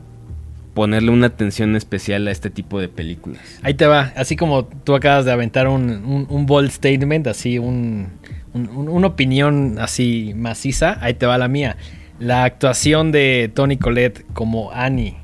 [0.75, 3.41] ponerle una atención especial a este tipo de películas.
[3.63, 8.09] Ahí te va, así como tú acabas de aventar un, un, bold statement, así un,
[8.53, 11.77] una opinión así maciza, ahí te va la mía.
[12.19, 15.17] La actuación de Tony Collette como Annie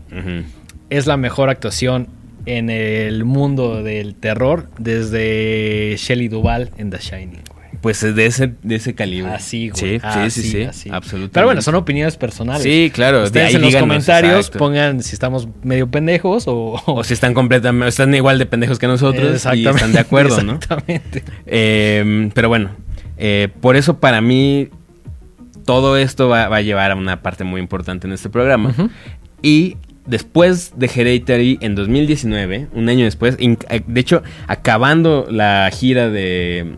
[0.89, 2.09] es la mejor actuación
[2.47, 7.43] en el mundo del terror desde Shelley Duvall en The Shining.
[7.87, 9.31] Pues de ese, de ese calibre.
[9.33, 10.01] Así, güey.
[10.29, 11.31] Sí, sí, sí, absolutamente.
[11.33, 12.65] Pero bueno, son opiniones personales.
[12.65, 13.23] Sí, claro.
[13.23, 16.83] Ustedes en los comentarios pongan si estamos medio pendejos o...
[16.85, 17.91] O si están completamente...
[17.91, 20.55] Están igual de pendejos que nosotros y están de acuerdo, ¿no?
[20.55, 21.23] Exactamente.
[21.47, 22.71] Em, pero bueno,
[23.19, 24.69] eh, por eso para mí
[25.65, 28.75] todo esto va, a llevar a una parte muy importante en este programa.
[29.43, 36.09] Y después de Hereditary en 2019, un año después, eh, de hecho, acabando la gira
[36.09, 36.75] de,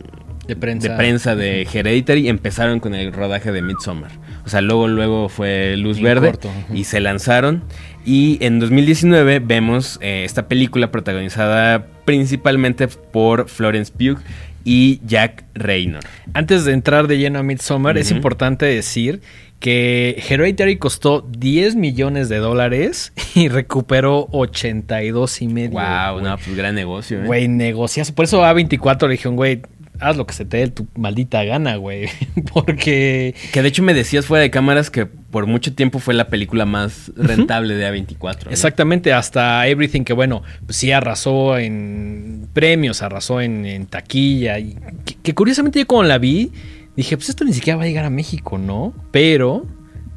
[0.49, 0.89] De prensa.
[0.89, 4.09] de prensa de Hereditary, empezaron con el rodaje de Midsommar.
[4.45, 7.63] O sea, luego, luego fue luz verde corto, y se lanzaron.
[8.03, 14.19] Y en 2019 vemos eh, esta película protagonizada principalmente por Florence Pugh
[14.63, 16.03] y Jack Raynor.
[16.33, 19.21] Antes de entrar de lleno a Midsommar, es importante decir
[19.59, 25.71] que Hereditary costó 10 millones de dólares y recuperó 82 y medio.
[25.71, 27.25] Wow, no, pues gran negocio, ¿eh?
[27.25, 28.11] Güey, negocias.
[28.11, 29.61] Por eso A24 le dijeron, güey,
[29.99, 32.07] haz lo que se te dé tu maldita gana, güey.
[32.53, 36.27] Porque Que de hecho me decías fuera de cámaras que por mucho tiempo fue la
[36.27, 38.45] película más rentable de A24.
[38.45, 38.51] ¿no?
[38.51, 44.59] exactamente hasta Everything, que bueno, pues sí arrasó en premios, arrasó en, en taquilla.
[44.59, 46.51] Y que, que curiosamente yo cuando la vi,
[46.95, 48.93] dije, pues esto ni siquiera va a llegar a México, ¿no?
[49.11, 49.65] Pero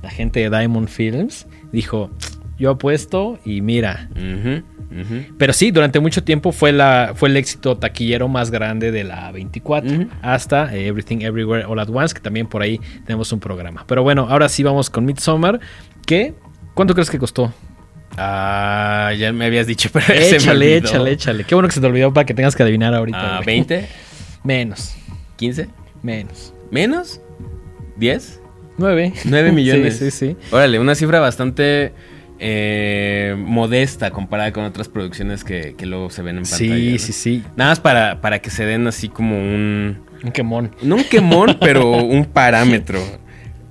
[0.03, 2.11] la gente de Diamond Films dijo,
[2.63, 4.09] yo apuesto y mira.
[5.37, 9.33] Pero sí, durante mucho tiempo fue, la, fue el éxito taquillero más grande de la
[9.33, 9.91] 24.
[9.91, 10.09] Ujú.
[10.23, 13.85] Hasta eh, Everything Everywhere All at Once, que también por ahí tenemos un programa.
[13.89, 15.59] Pero bueno, ahora sí vamos con Midsommar.
[16.07, 16.35] Que,
[16.75, 17.53] ¿Cuánto crees que costó?
[18.17, 21.45] Ah, ya me habías dicho, pero se me échale, échale, échale.
[21.45, 23.39] Qué bueno que se te olvidó para que tengas que adivinar ahorita.
[23.39, 23.65] Ah, güey.
[23.65, 23.87] ¿20?
[24.45, 24.95] Menos,
[25.39, 25.69] ¿15?
[26.03, 26.53] menos.
[26.71, 27.21] ¿Menos?
[27.99, 28.41] ¿10?
[28.77, 29.13] 9.
[29.25, 29.99] 9 millones.
[29.99, 30.37] sí, sí, sí.
[30.51, 31.93] Órale, una cifra bastante
[32.45, 36.75] eh, modesta comparada con otras producciones que, que luego se ven en pantalla.
[36.75, 36.99] Sí, ¿no?
[36.99, 37.43] sí, sí.
[37.55, 40.01] Nada más para, para que se den así como un...
[40.25, 40.75] Un quemón.
[40.83, 43.01] No un quemón, pero un parámetro.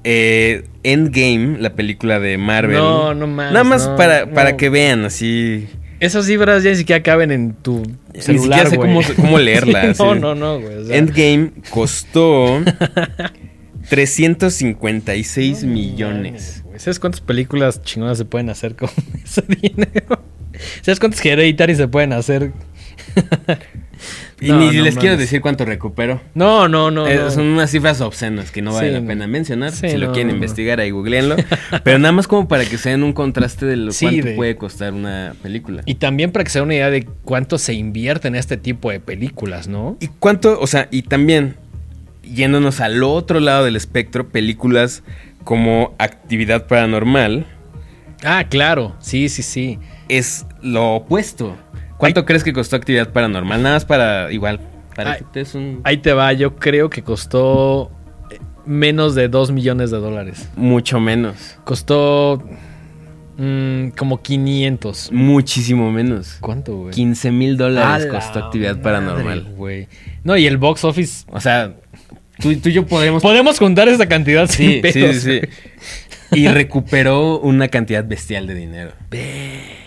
[0.06, 2.78] Eh, Endgame, la película de Marvel.
[2.78, 4.58] No, no más, Nada más no, para, para no.
[4.58, 5.68] que vean así.
[6.00, 9.82] Esas cifras ya ni siquiera caben en tu Ni celular, siquiera sé cómo, cómo leerla.
[9.94, 10.22] Sí, no, así.
[10.22, 10.76] no, no, güey.
[10.78, 12.62] o sea, Endgame costó
[13.90, 16.64] 356 millones.
[16.82, 18.90] ¿Sabes cuántas películas chingonas se pueden hacer con
[19.24, 20.22] ese dinero?
[20.82, 22.52] ¿Sabes cuántas Hereditary se pueden hacer?
[24.40, 26.20] Y No, ni no les quiero decir cuánto recuperó.
[26.34, 27.08] No, no, no.
[27.08, 27.30] Eh, no.
[27.30, 29.72] Son unas cifras obscenas que no vale Sí, la pena mencionar.
[29.72, 31.36] Sí, si lo quieren investigar, ahí googleenlo.
[31.84, 34.34] Pero nada más como para que se den un contraste de lo Sí, cuánto de-
[34.36, 35.84] puede costar una película.
[35.86, 38.90] Y también para que se den una idea de cuánto se invierte en este tipo
[38.90, 39.98] de películas, ¿no?
[40.00, 40.60] ¿Y cuánto?
[40.60, 41.56] O sea, y también,
[42.24, 45.04] yéndonos al otro lado del espectro, películas
[45.44, 47.46] como Actividad Paranormal
[48.24, 48.96] Ah, claro.
[49.00, 49.80] Sí, sí, sí.
[50.08, 51.56] es lo opuesto.
[51.98, 53.62] ¿Cuánto crees que costó Actividad Paranormal?
[53.62, 54.60] Nada más para, igual,
[54.96, 55.22] para Ay.
[55.34, 55.82] que un...
[55.84, 56.34] Ahí te va.
[56.34, 57.92] Yo creo que costó
[58.30, 60.50] eh, menos de 2 millones de dólares.
[60.56, 61.58] Mucho menos.
[61.64, 62.44] Costó
[63.38, 65.12] mm, como 500.
[65.12, 66.38] Muchísimo menos.
[66.42, 66.94] ¿Cuánto, güey?
[66.94, 69.44] 15 mil dólares la costó Actividad madre, Paranormal.
[69.56, 69.88] güey.
[70.24, 71.26] No, y el box office.
[71.28, 71.74] O sea,
[72.42, 73.22] tú, tú y yo podríamos...
[73.22, 75.16] Podemos juntar esa cantidad Sí, sin sí, pedos.
[75.18, 75.48] sí, sí.
[76.34, 78.92] Y recuperó una cantidad bestial de dinero.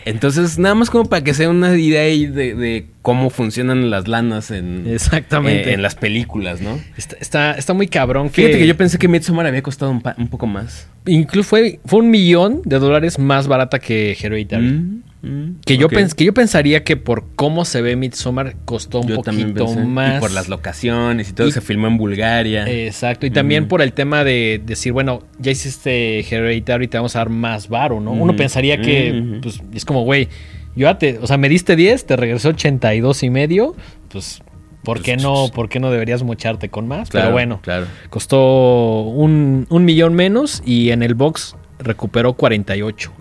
[0.04, 4.08] Entonces, nada más como para que sea una idea ahí de, de cómo funcionan las
[4.08, 5.70] lanas en, Exactamente.
[5.70, 6.78] eh, en las películas, ¿no?
[6.98, 8.28] Está, está, está muy cabrón.
[8.30, 10.86] Fíjate que yo pensé que Midsommar había costado un, pa- un poco más.
[11.06, 14.66] Incluso fue, fue un millón de dólares más barata que Hereditary.
[14.66, 15.92] Mm, mm, Que, yo ok.
[15.94, 20.18] pens- que yo pensaría que por cómo se ve Midsommar costó un Yo poquito más.
[20.18, 22.66] Y por las locaciones y todo, Y- se filmó en Bulgaria.
[22.68, 23.26] Exacto.
[23.26, 27.20] Y también por el tema de decir, bueno, ya hiciste Hereditary y te vamos a
[27.20, 28.12] dar más varo, ¿no?
[28.12, 30.28] Uno pensaría que, pues, es como, güey,
[30.76, 33.76] yo ya te, o sea, me diste 10, te regresó 82 y medio,
[34.08, 34.42] pues,
[34.82, 37.08] ¿por qué Pues, no, por qué no deberías mocharte con más?
[37.10, 37.86] Claro, Pero bueno, Claro.
[38.10, 43.12] costó un, un millón menos y en el box recuperó 48.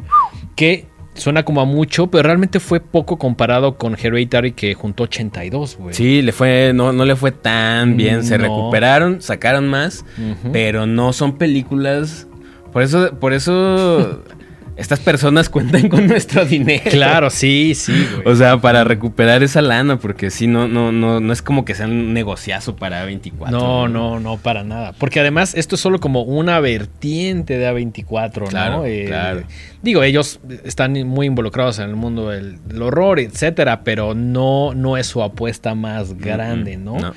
[0.55, 0.85] Que
[1.15, 5.93] suena como a mucho, pero realmente fue poco comparado con Hereditary que juntó 82, güey.
[5.93, 8.23] Sí, le fue, no, no le fue tan bien.
[8.23, 10.05] Se recuperaron, sacaron más,
[10.51, 12.27] pero no son películas.
[12.71, 14.23] Por eso, por eso
[14.75, 16.83] estas personas cuentan con nuestro dinero.
[16.89, 18.27] Claro, sí, sí, güey.
[18.27, 21.75] O sea, para recuperar esa lana, porque si no, no, no, no es como que
[21.75, 23.57] sea un negociazo para 24.
[23.57, 24.93] No, no, no, para nada.
[24.93, 28.85] Porque además esto es solo como una vertiente de A24, Claro, ¿no?
[28.85, 29.43] Eh, claro.
[29.81, 34.97] Digo, ellos están muy involucrados en el mundo del, del horror, etcétera, pero no, no
[34.97, 36.99] es su apuesta más grande, ¿no?
[36.99, 37.13] No.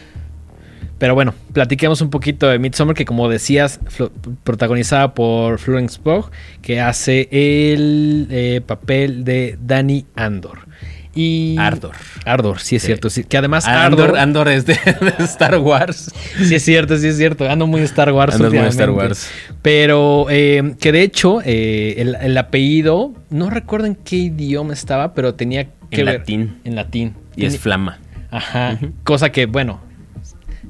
[0.98, 3.80] Pero bueno, platiquemos un poquito de Midsommar, que como decías,
[4.44, 6.30] protagonizada por Florence Pugh,
[6.62, 10.60] que hace el eh, papel de Danny Andor.
[11.14, 11.92] Y Ardor.
[12.26, 12.86] Ardor, sí es Sí.
[12.86, 13.08] cierto.
[13.08, 14.74] sí, que además Andor, Ardor, Andor es de,
[15.18, 16.12] de Star Wars.
[16.44, 17.48] Sí es cierto, sí es cierto.
[17.48, 18.34] Ando muy Star Wars.
[18.34, 18.90] Andas muy Star.
[18.90, 19.30] Wars.
[19.62, 25.14] Pero eh, que de hecho eh, el, el apellido, no recuerdo en qué idioma estaba,
[25.14, 26.18] pero tenía que En ver...
[26.20, 26.56] latín.
[26.64, 27.14] En latín.
[27.34, 27.98] Y es flama.
[28.30, 28.78] Ajá.
[29.02, 29.80] Cosa que, bueno,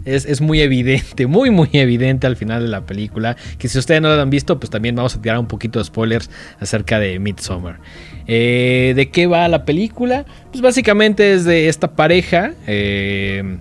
[0.06, 3.36] Es, es, muy evidente, muy, muy evidente al final de la película.
[3.58, 5.84] Que si ustedes no lo han visto, pues también vamos a tirar un poquito de
[5.84, 6.30] spoilers
[6.60, 7.80] acerca de Midsommar.
[8.26, 10.24] Eh, ¿De qué va la película?
[10.50, 12.54] Pues básicamente es de esta pareja.
[12.66, 13.58] Eh,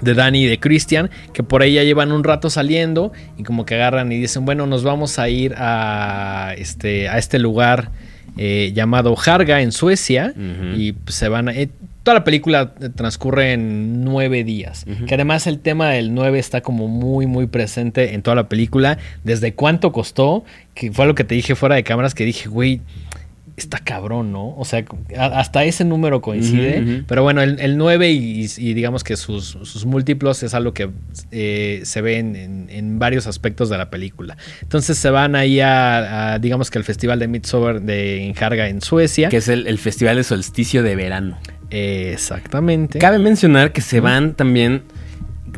[0.00, 3.64] de Danny y de Christian, que por ahí ya llevan un rato saliendo y como
[3.64, 7.90] que agarran y dicen, bueno, nos vamos a ir a este, a este lugar
[8.36, 10.34] eh, llamado Harga en Suecia
[10.76, 11.54] y pues, se van a...
[11.54, 11.70] Eh,
[12.06, 16.86] toda la película transcurre en nueve días, que además el tema del nueve está como
[16.86, 20.44] muy, muy presente en toda la película, desde cuánto costó,
[20.74, 22.80] que fue lo que te dije fuera de cámaras, que dije, güey,
[23.56, 24.54] está cabrón, ¿no?
[24.56, 24.84] O sea,
[25.18, 27.04] hasta ese número coincide.
[27.06, 30.90] Pero bueno, el, 9 y, digamos que sus, múltiplos es algo que
[31.30, 34.36] eh, se ve en, varios aspectos de la película.
[34.62, 39.30] Entonces se van ahí a, digamos que al Festival de Midsommar de Enjarga en Suecia.
[39.30, 41.38] Que es el, Festival de Solsticio de Verano.
[41.70, 42.98] exactamente.
[42.98, 44.82] Cabe mencionar que se van también...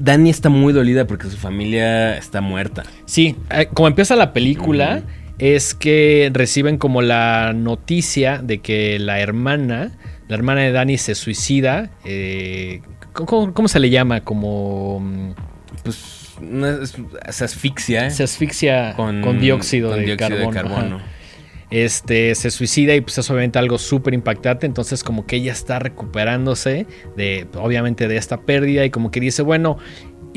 [0.01, 2.84] Dani está muy dolida porque su familia está muerta.
[3.05, 5.03] Sí, eh, como empieza la película
[5.39, 9.93] es que reciben como la noticia de que la hermana,
[10.28, 11.91] la hermana de Dani se suicida.
[12.05, 12.82] Eh,
[13.12, 14.22] ¿cómo, se le llama?
[14.22, 15.01] Como...
[15.01, 15.30] Mm,
[15.84, 16.18] pues
[17.30, 18.11] se asfixia.
[18.11, 21.01] Se asfixia con, dióxido, de, carbono.
[21.70, 24.66] Este, se suicida y pues es obviamente algo súper impactante.
[24.66, 26.86] Entonces como que ella está recuperándose
[27.16, 29.78] de, obviamente, de esta pérdida y como que dice, bueno,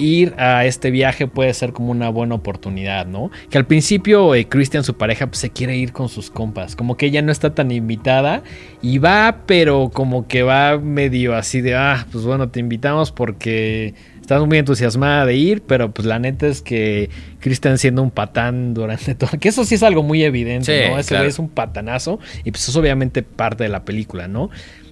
[0.01, 3.31] ir a este viaje puede ser como una buena oportunidad, ¿no?
[3.49, 6.97] Que al principio eh, Christian, su pareja, pues, se quiere ir con sus compas, como
[6.97, 8.43] que ella no está tan invitada
[8.81, 13.93] y va, pero como que va medio así de, ah, pues bueno, te invitamos porque
[14.21, 18.73] estás muy entusiasmada de ir, pero pues la neta es que Christian siendo un patán
[18.73, 20.97] durante todo, que eso sí es algo muy evidente, ¿no?
[20.97, 24.49] Ese es un patanazo y pues es obviamente parte de la película, ¿no?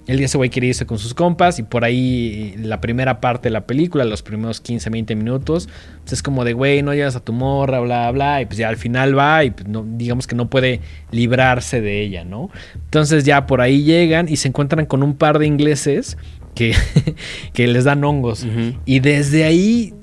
[0.10, 3.52] El ese güey quiere irse con sus compas y por ahí la primera parte de
[3.52, 5.70] la película, los primeros 15, 20 minutos,
[6.02, 8.70] pues es como de, güey, no llevas a tu morra, bla, bla, y pues ya
[8.70, 10.82] al final va y pues no, digamos que no puede
[11.12, 12.50] librarse de ella, ¿no?
[12.74, 16.18] Entonces ya por ahí llegan y se encuentran con un par de ingleses
[16.56, 16.74] que,
[17.54, 18.48] que les dan hongos.
[18.86, 19.94] Y desde ahí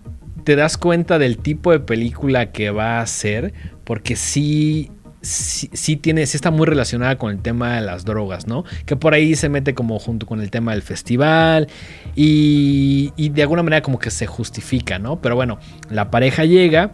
[0.45, 3.53] te das cuenta del tipo de película que va a ser,
[3.83, 4.93] porque sí
[5.27, 8.65] sí, tiene, sí está muy relacionada con el tema de las drogas, ¿no?
[8.85, 11.69] Que por ahí se mete como junto con el tema del festival
[12.15, 15.21] y, y de alguna manera como que se justifica, ¿no?
[15.21, 15.59] Pero bueno,
[15.91, 16.93] la pareja llega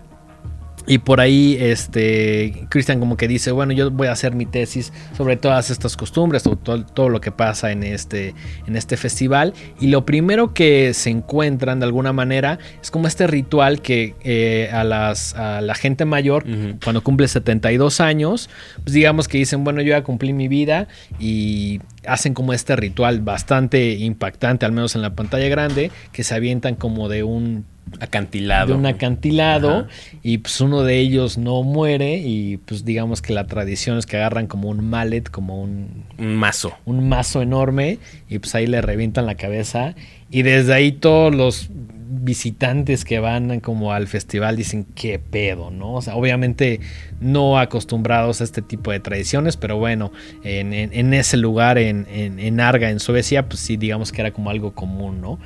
[0.86, 4.92] y por ahí, este, Christian como que dice, bueno, yo voy a hacer mi tesis
[5.16, 8.34] sobre todas estas costumbres, todo, todo, lo que pasa en este,
[8.66, 9.54] en este festival.
[9.80, 14.70] Y lo primero que se encuentran de alguna manera es como este ritual que eh,
[14.72, 16.44] a, las, a la gente mayor,
[16.82, 18.50] cuando cumple 72 años,
[18.82, 23.20] pues digamos que dicen, bueno, yo ya cumplí mi vida y hacen como este ritual
[23.20, 27.64] bastante impactante, al menos en la pantalla grande, que se avientan como de un
[28.00, 28.68] acantilado.
[28.68, 29.86] De un acantilado
[30.22, 34.16] y pues uno de ellos no muere y pues digamos que la tradición es que
[34.16, 36.72] agarran como un mallet, como un, un mazo.
[36.84, 37.98] Un mazo enorme
[38.28, 39.94] y pues ahí le revientan la cabeza
[40.30, 41.70] y desde ahí todos los
[42.14, 45.94] visitantes que van como al festival dicen qué pedo, ¿no?
[45.94, 46.80] O sea, obviamente
[47.20, 50.12] no acostumbrados a este tipo de tradiciones, pero bueno,
[50.44, 54.74] en, ese lugar, en, en, Arga, en Suecia, pues sí, digamos que era como algo
[54.74, 55.38] común, ¿no?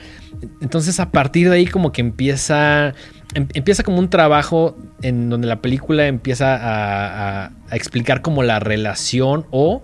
[0.61, 2.95] Entonces a partir de ahí como que empieza,
[3.35, 9.47] em, empieza como un trabajo en donde la película empieza a, explicar como la relación
[9.51, 9.83] o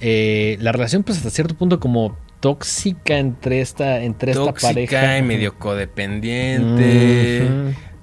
[0.00, 5.18] eh, la relación pues hasta cierto punto como tóxica entre esta, entre esta pareja.
[5.18, 7.48] y medio codependiente.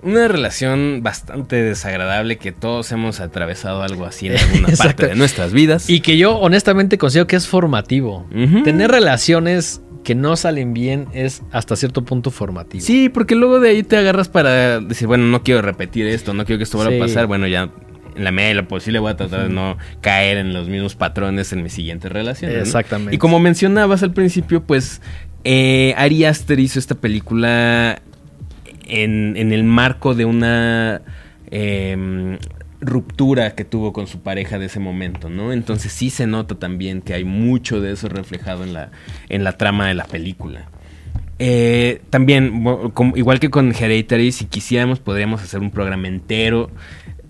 [0.03, 5.53] Una relación bastante desagradable que todos hemos atravesado algo así en alguna parte de nuestras
[5.53, 5.89] vidas.
[5.89, 8.27] Y que yo honestamente considero que es formativo.
[8.63, 12.81] Tener relaciones que no salen bien es hasta cierto punto formativo.
[12.81, 16.45] Sí, porque luego de ahí te agarras para decir, bueno, no quiero repetir esto, no
[16.45, 17.25] quiero que esto vuelva a pasar.
[17.27, 17.69] Bueno, ya
[18.17, 20.95] en la medida de lo posible voy a tratar de no caer en los mismos
[20.95, 22.51] patrones en mi siguiente relación.
[22.51, 23.15] Exactamente.
[23.15, 25.01] Y como mencionabas al principio, pues
[25.43, 28.01] eh, Ari Aster hizo esta película
[28.87, 31.01] en, el marco de una
[31.51, 32.37] em,
[32.81, 35.53] ruptura que tuvo con su pareja de ese momento, ¿no?
[35.53, 38.89] Entonces sí se nota también que hay mucho de eso reflejado en la,
[39.29, 40.69] en la trama de la película.
[41.39, 42.63] Eh, también,
[43.15, 46.71] igual que con Hereditary, si quisiéramos, podríamos hacer un programa entero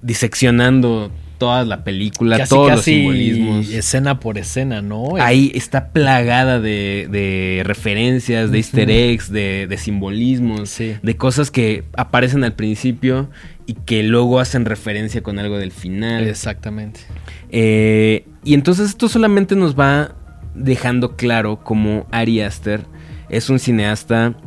[0.07, 3.69] diseccionando toda la película, todos los simbolismos.
[3.69, 5.17] Escena por escena, ¿no?
[5.19, 12.53] Ahí está plagada de, referencias, de easter eggs, de, simbolismos, de cosas que aparecen al
[12.53, 13.29] principio
[13.65, 16.25] y que luego hacen referencia con algo del final.
[16.25, 17.01] Exactamente.
[17.49, 20.15] Eh, y entonces esto solamente nos va
[20.55, 22.81] dejando claro cómo Ari Aster
[23.29, 24.37] es un cineasta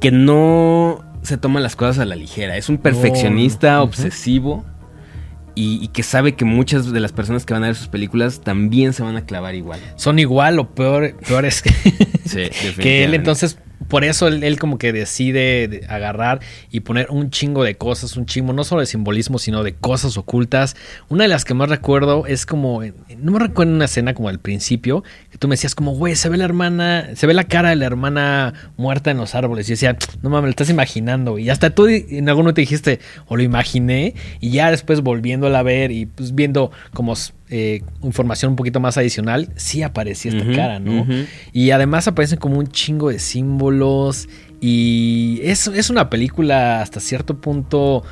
[0.00, 2.56] que no se toma las cosas a la ligera.
[2.56, 4.64] Es un perfeccionista obsesivo
[5.54, 8.92] y, que sabe que muchas de las personas que van a ver sus películas también
[8.92, 9.80] se van a clavar igual.
[9.96, 11.70] Son igual o peor, peor es que,
[12.24, 12.48] sí,
[12.80, 13.58] que él entonces
[13.88, 18.52] por eso él, como que decide agarrar y poner un chingo de cosas, un chingo,
[18.52, 20.76] no solo de simbolismo, sino de cosas ocultas.
[21.08, 24.38] Una de las que más recuerdo es como, no me recuerdo una escena como al
[24.38, 27.70] principio, que tú me decías como, güey, se ve la hermana, se ve la cara
[27.70, 29.68] de la hermana muerta en los árboles.
[29.68, 31.38] Y decía, no mames, lo estás imaginando.
[31.38, 35.62] Y hasta tú en alguno te dijiste, o lo imaginé, y ya después volviéndola a
[35.62, 37.14] ver y pues viendo como
[37.54, 41.06] eh, información un poquito más adicional, sí aparecía esta cara, ¿no?
[41.52, 44.26] Y además aparecen como un chingo de símbolos
[44.58, 48.04] y es, es una película hasta cierto punto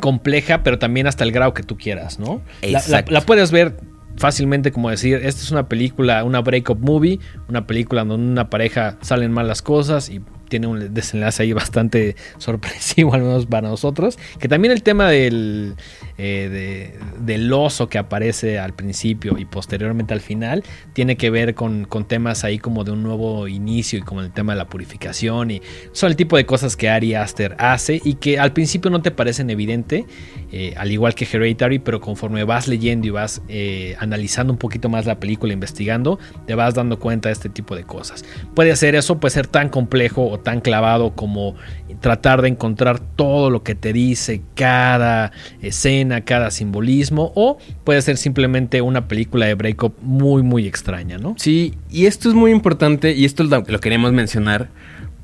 [0.00, 2.40] compleja, pero también hasta el grado que tú quieras, ¿no?
[2.62, 3.76] La, la, puedes ver
[4.16, 7.20] fácilmente como decir, esta es una película, una breakup movie,
[7.50, 10.22] una película donde una pareja salen mal las cosas y
[10.52, 14.18] tiene un desenlace ahí bastante sorpresivo, al menos para nosotros.
[14.38, 15.76] Que también el tema del,
[16.18, 21.86] eh, del oso que aparece al principio y posteriormente al final tiene que ver con,
[22.06, 25.52] temas ahí como de un nuevo inicio y como el tema de la purificación.
[25.52, 29.00] Y son el tipo de cosas que Ari Aster hace y que al principio no
[29.00, 30.04] te parecen evidente,
[30.50, 34.90] eh, al igual que Hereditary, pero conforme vas leyendo y vas eh, analizando un poquito
[34.90, 38.22] más la película, investigando, te vas dando cuenta de este tipo de cosas.
[38.54, 41.54] Puede ser eso, puede ser tan complejo o tan clavado como
[42.00, 48.16] tratar de encontrar todo lo que te dice cada escena, cada simbolismo, o puede ser
[48.16, 51.34] simplemente una película de breakup muy, muy extraña, ¿no?
[51.38, 54.68] Sí, y esto es muy importante y esto lo, queremos mencionar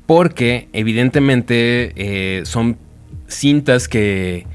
[0.05, 2.77] porque evidentemente eh, son
[3.27, 4.47] cintas que,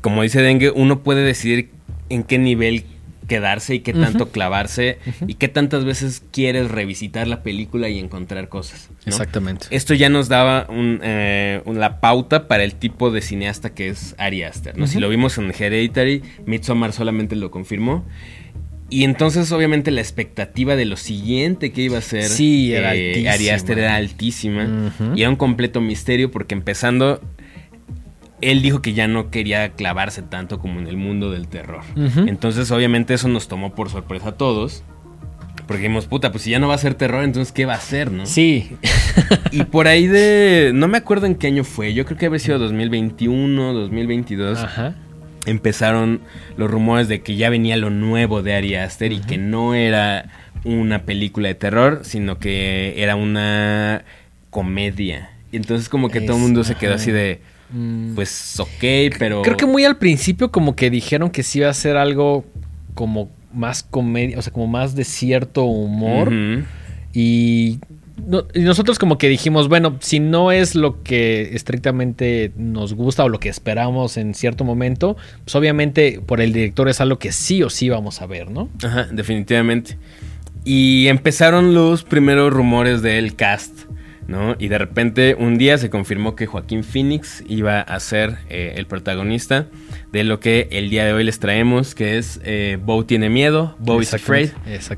[0.00, 1.70] como dice Dengue, uno puede decidir
[2.08, 2.84] en qué nivel
[3.26, 8.48] quedarse y qué tanto clavarse y qué tantas veces quieres revisitar la película y encontrar
[8.48, 8.90] cosas.
[9.04, 9.66] Exactamente.
[9.70, 14.14] Esto ya nos daba un, eh, la pauta para el tipo de cineasta que es
[14.18, 14.76] Ari Aster.
[14.78, 14.86] ¿no?
[14.86, 18.04] Si lo vimos en Hereditary, Midsommar solamente lo confirmó.
[18.88, 23.28] Y entonces, obviamente, la expectativa de lo siguiente que iba a ser sí, era eh,
[23.28, 24.92] Ari Aster era altísima.
[25.14, 27.20] Y era un completo misterio porque empezando
[28.40, 31.82] él dijo que ya no quería clavarse tanto como en el mundo del terror.
[31.96, 34.82] Entonces, obviamente, eso nos tomó por sorpresa a todos.
[35.66, 37.80] Porque dijimos, puta, pues si ya no va a ser terror, entonces ¿qué va a
[37.80, 38.24] ser, no?
[38.26, 38.76] Sí.
[39.50, 40.70] y por ahí de.
[40.72, 41.92] No me acuerdo en qué año fue.
[41.92, 44.58] Yo creo que había sido 2021, 2022.
[44.58, 44.94] Ajá.
[45.44, 46.20] Empezaron
[46.56, 50.30] los rumores de que ya venía lo nuevo de Ari Aster y que no era
[50.64, 54.04] una película de terror, sino que era una
[54.50, 55.30] comedia.
[55.50, 57.40] Y entonces, como que todo el mundo se quedó así de
[57.70, 58.14] Mm.
[58.14, 59.42] Pues ok, pero...
[59.42, 62.44] Creo que muy al principio como que dijeron que sí iba a ser algo
[62.94, 66.32] como más comedia, o sea, como más de cierto humor.
[67.12, 67.78] y,
[68.54, 73.38] nosotros como que dijimos, bueno, si no es lo que estrictamente nos gusta o lo
[73.38, 77.68] que esperamos en cierto momento, pues obviamente por el director es algo que sí o
[77.68, 78.70] sí vamos a ver, ¿no?
[78.82, 79.98] Ajá, definitivamente.
[80.64, 83.75] Y empezaron los primeros rumores del cast
[84.28, 84.56] ¿no?
[84.58, 88.86] Y de repente un día se confirmó que Joaquín Phoenix iba a ser eh, el
[88.86, 89.66] protagonista
[90.16, 93.76] de lo que el día de hoy les traemos, que es eh, Bo tiene miedo,
[93.78, 94.48] Bo is Afraid,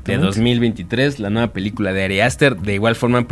[0.05, 3.27] de 2023, la nueva película de Ari Aster, de igual forma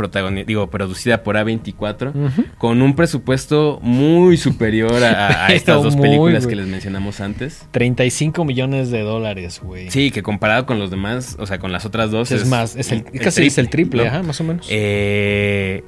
[0.46, 2.12] digo, producida por A24,
[2.58, 7.66] con un presupuesto muy superior a, estas dos películas que les mencionamos antes.
[7.70, 9.90] 35 millones de dólares, güey.
[9.90, 12.92] Sí, que comparado con los demás, o sea, con las otras dos es, más, es
[12.92, 14.66] el, casi es el triple, más o menos.
[14.68, 15.82] Eh,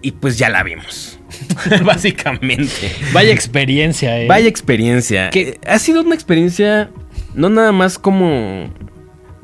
[0.00, 1.20] y pues ya la vimos.
[1.84, 2.92] Básicamente.
[3.12, 4.26] Vaya experiencia, eh.
[4.26, 5.30] Vaya experiencia.
[5.30, 6.90] Que ha sido una experiencia
[7.34, 8.70] no nada más como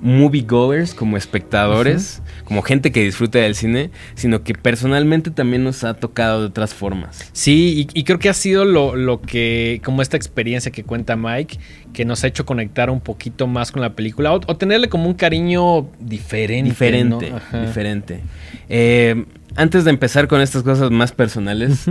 [0.02, 5.94] moviegoers, como espectadores, como gente que disfruta del cine, sino que personalmente también nos ha
[5.94, 7.30] tocado de otras formas.
[7.32, 11.58] Sí, y, creo que ha sido lo, que, como esta experiencia que cuenta Mike,
[11.92, 15.14] que nos ha hecho conectar un poquito más con la película o, tenerle como un
[15.14, 16.70] cariño diferente.
[16.70, 18.20] Diferente, diferente.
[18.68, 19.24] Eh,
[19.56, 21.86] antes de empezar con estas cosas más personales,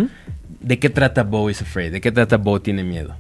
[0.60, 1.92] ¿de qué trata Bo is Afraid?
[1.92, 3.16] ¿De qué trata Bo tiene miedo?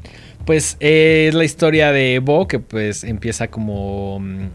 [0.45, 4.19] Pues eh, es la historia de Bo que pues empieza como...
[4.19, 4.47] Mm,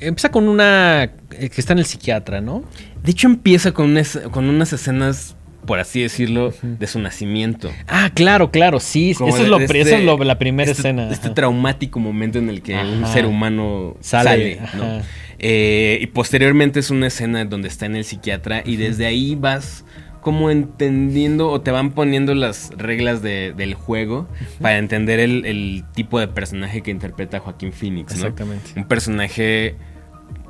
[0.00, 1.04] empieza con una...
[1.32, 2.62] Eh, que está en el psiquiatra, ¿no?
[3.02, 3.98] De hecho empieza con,
[4.30, 7.70] con unas escenas por así decirlo, de su nacimiento.
[7.86, 9.10] Ah, claro, claro, sí.
[9.10, 11.10] eso, es, lo, este la primera este, escena.
[11.10, 15.02] Este traumático momento en el que un ser humano sale, ¿no?
[15.42, 19.86] Eh, y posteriormente es una escena donde está en el psiquiatra y desde ahí vas
[20.20, 24.28] como entendiendo o te van poniendo las reglas del juego
[24.60, 28.12] para entender el, tipo de personaje que interpreta Joaquín Phoenix.
[28.12, 28.72] Exactamente.
[28.76, 29.76] Un personaje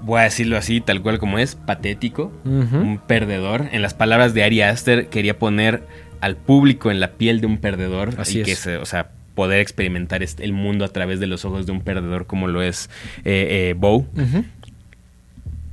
[0.03, 3.68] voy a decirlo así, tal cual como es, patético, un perdedor.
[3.70, 5.84] En las palabras de Ari Aster, quería poner
[6.20, 8.14] al público en la piel de un perdedor.
[8.18, 11.64] Así y que se, o sea, poder experimentar el mundo a través de los ojos
[11.64, 12.91] de un perdedor como lo es
[13.24, 13.99] eh, eh, Bo.
[13.99, 14.45] Ujú.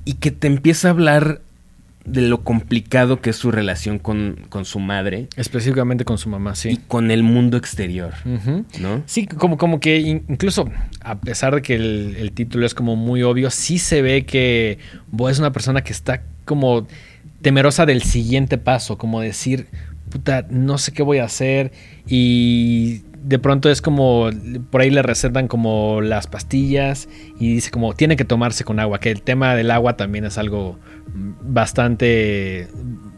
[0.08, 1.42] Y que te empieza a hablar
[2.06, 6.54] de lo complicado que es su relación con, con su madre Específicamente con su mamá,
[6.54, 6.80] y sí.
[6.88, 8.14] con el mundo exterior.
[8.80, 9.04] ¿no?
[9.06, 10.70] Sí, como, como que in- incluso
[11.02, 14.80] a pesar de que el, el título es como muy obvio, sí se ve que
[15.12, 16.88] Bo es una persona que está como
[17.42, 19.68] temerosa del siguiente paso, como decir,
[20.10, 21.74] puta, no sé qué voy a hacer
[22.08, 24.30] y de pronto es como,
[24.72, 29.02] por ahí le recetan como las pastillas y dice como, tiene que tomarse con agua,
[29.02, 30.80] que el tema del agua también es algo
[31.42, 32.70] bastante,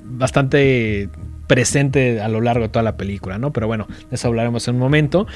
[0.05, 1.09] bastante
[1.45, 3.53] presente a lo largo de toda la película, ¿no?
[3.53, 5.27] Pero bueno, de eso hablaremos en un momento.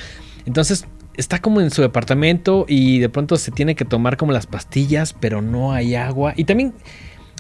[0.48, 4.48] Entonces, está como en su departamento y de pronto se tiene que tomar como las
[4.48, 6.34] pastillas, pero no hay agua.
[6.36, 6.74] Y también,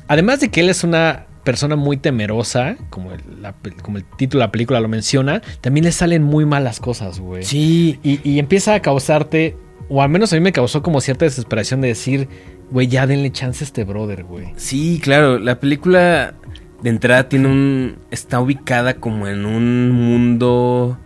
[0.07, 4.39] además de que él es una persona muy temerosa, como el, la- como el título
[4.41, 7.43] de la película lo menciona, también le salen muy malas cosas, güey.
[7.43, 9.55] Sí, Y, y empieza a causarte,
[9.89, 12.27] o al menos a mí me causó como cierta desesperación de decir,
[12.71, 14.53] güey, ya denle chance a este brother, güey.
[14.55, 16.33] Sí, claro, la película
[16.81, 20.97] de entrada tiene un está ubicada como en un mundo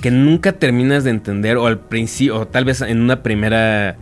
[0.00, 3.96] que nunca terminas de entender o al principio o tal vez en una primera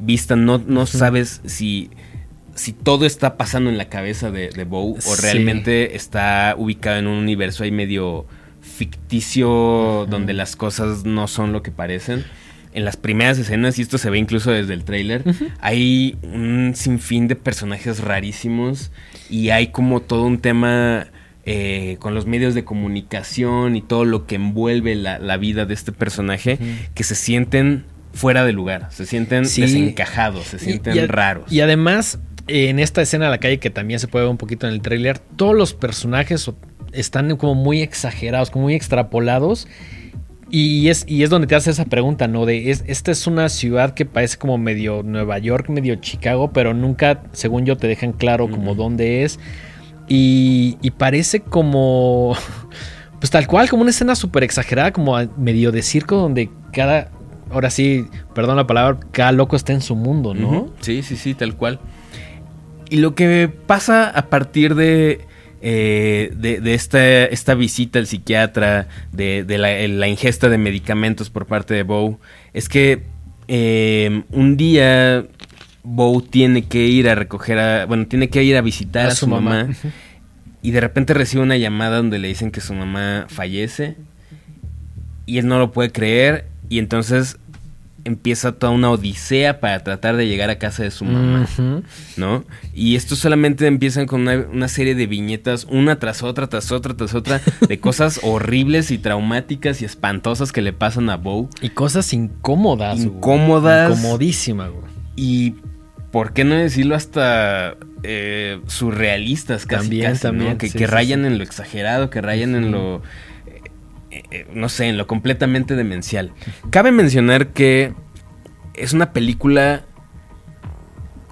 [0.00, 1.90] vista no, no sabes si
[2.54, 5.22] si todo está pasando en la cabeza de, de Bow o Sí.
[5.22, 8.26] realmente está ubicado en un universo ahí medio
[8.60, 12.24] ficticio donde las cosas no son lo que parecen.
[12.72, 15.22] En las primeras escenas, y esto se ve incluso desde el tráiler,
[15.60, 18.90] hay un sinfín de personajes rarísimos
[19.30, 21.06] y hay como todo un tema
[21.46, 25.74] eh, con los medios de comunicación y todo lo que envuelve la, la vida de
[25.74, 26.58] este personaje
[26.94, 29.60] que se sienten fuera de lugar, se sienten Sí.
[29.62, 31.52] desencajados, se sienten y raros.
[31.52, 34.66] Y además, en esta escena de la calle, que también se puede ver un poquito
[34.66, 36.50] en el tráiler, todos los personajes
[36.92, 39.66] están como muy exagerados, como muy extrapolados.
[40.50, 42.46] Y es, y es donde te hace esa pregunta, ¿no?
[42.46, 46.74] De, es, esta es una ciudad que parece como medio Nueva York, medio Chicago, pero
[46.74, 49.40] nunca, según yo, te dejan claro como dónde es.
[50.06, 52.36] Y, y parece como,
[53.18, 57.10] pues tal cual, como una escena súper exagerada, como medio de circo, donde cada,
[57.50, 60.68] ahora sí, perdón la palabra, cada loco está en su mundo, ¿no?
[60.80, 61.80] Sí, sí, sí, tal cual.
[62.90, 65.20] Y lo que pasa a partir de,
[65.62, 71.30] eh, de, de esta, esta visita al psiquiatra, de, de la, la ingesta de medicamentos
[71.30, 72.18] por parte de Bow,
[72.52, 73.02] es que
[73.48, 75.26] eh, un día
[75.82, 79.26] Bow tiene que ir a recoger a, bueno, tiene que ir a visitar a, su,
[79.26, 79.68] mamá,
[80.62, 83.96] y de repente recibe una llamada donde le dicen que su mamá fallece
[85.26, 87.38] y él no lo puede creer y entonces
[88.04, 91.46] empieza toda una odisea para tratar de llegar a casa de su mamá.
[92.16, 92.44] ¿no?
[92.74, 96.94] Y esto solamente empiezan con una, una serie de viñetas, una tras otra, tras otra,
[96.94, 101.48] tras otra, de cosas horribles y traumáticas y espantosas que le pasan a Bow.
[101.60, 103.04] Y cosas incómodas.
[103.04, 103.16] güey.
[103.16, 103.90] Incómodas.
[103.90, 104.84] Incomodísima, güey.
[105.16, 105.54] Y,
[106.10, 110.58] ¿por qué no decirlo hasta eh, surrealistas casi, También, casi, ¿no?
[110.58, 111.26] Que, sí, que sí, rayan sí.
[111.26, 113.02] en lo exagerado, que rayan en lo...
[114.14, 116.32] eh, eh, no sé, en lo completamente demencial.
[116.70, 117.92] Cabe mencionar que
[118.74, 119.84] es una película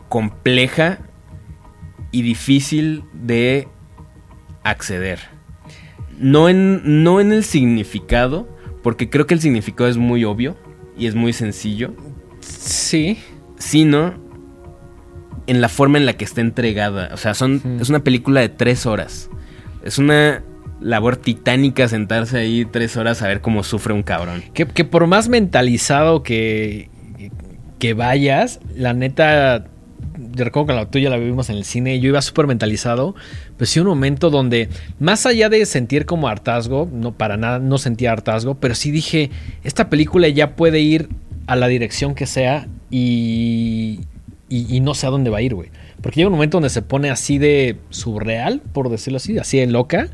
[0.09, 0.99] compleja
[2.11, 3.68] y difícil de
[4.62, 5.20] acceder.
[6.18, 8.49] No en, no en el significado,
[8.83, 10.57] porque creo que el significado es muy obvio
[10.97, 11.95] y es muy sencillo
[12.41, 13.18] Sí.
[13.59, 14.14] sino
[15.47, 17.11] en la forma en la que está entregada.
[17.12, 19.30] O sea, son, es una película de tres horas.
[19.83, 20.43] Es una
[20.83, 24.43] labor titánica sentarse ahí tres horas a ver cómo sufre un cabrón.
[24.53, 26.91] Que, por más mentalizado que,
[27.78, 29.64] que vayas, la neta,
[30.35, 33.14] yo recuerdo que la tuya la vivimos en el cine, yo iba súper mentalizado,
[33.57, 34.68] pues sí un momento donde,
[34.99, 39.30] más allá de sentir como hartazgo, no para nada, no sentía hartazgo, pero sí dije,
[39.64, 41.09] esta película ya puede ir
[41.47, 44.01] a la dirección que sea y,
[44.49, 45.70] y, y no sé a dónde va a ir, güey.
[46.03, 49.68] Porque llega un momento donde se pone así de surreal, por decirlo así, así de
[49.68, 50.09] loca.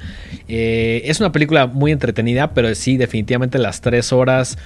[0.46, 4.58] Eh, es una película muy entretenida, pero sí, definitivamente las tres horas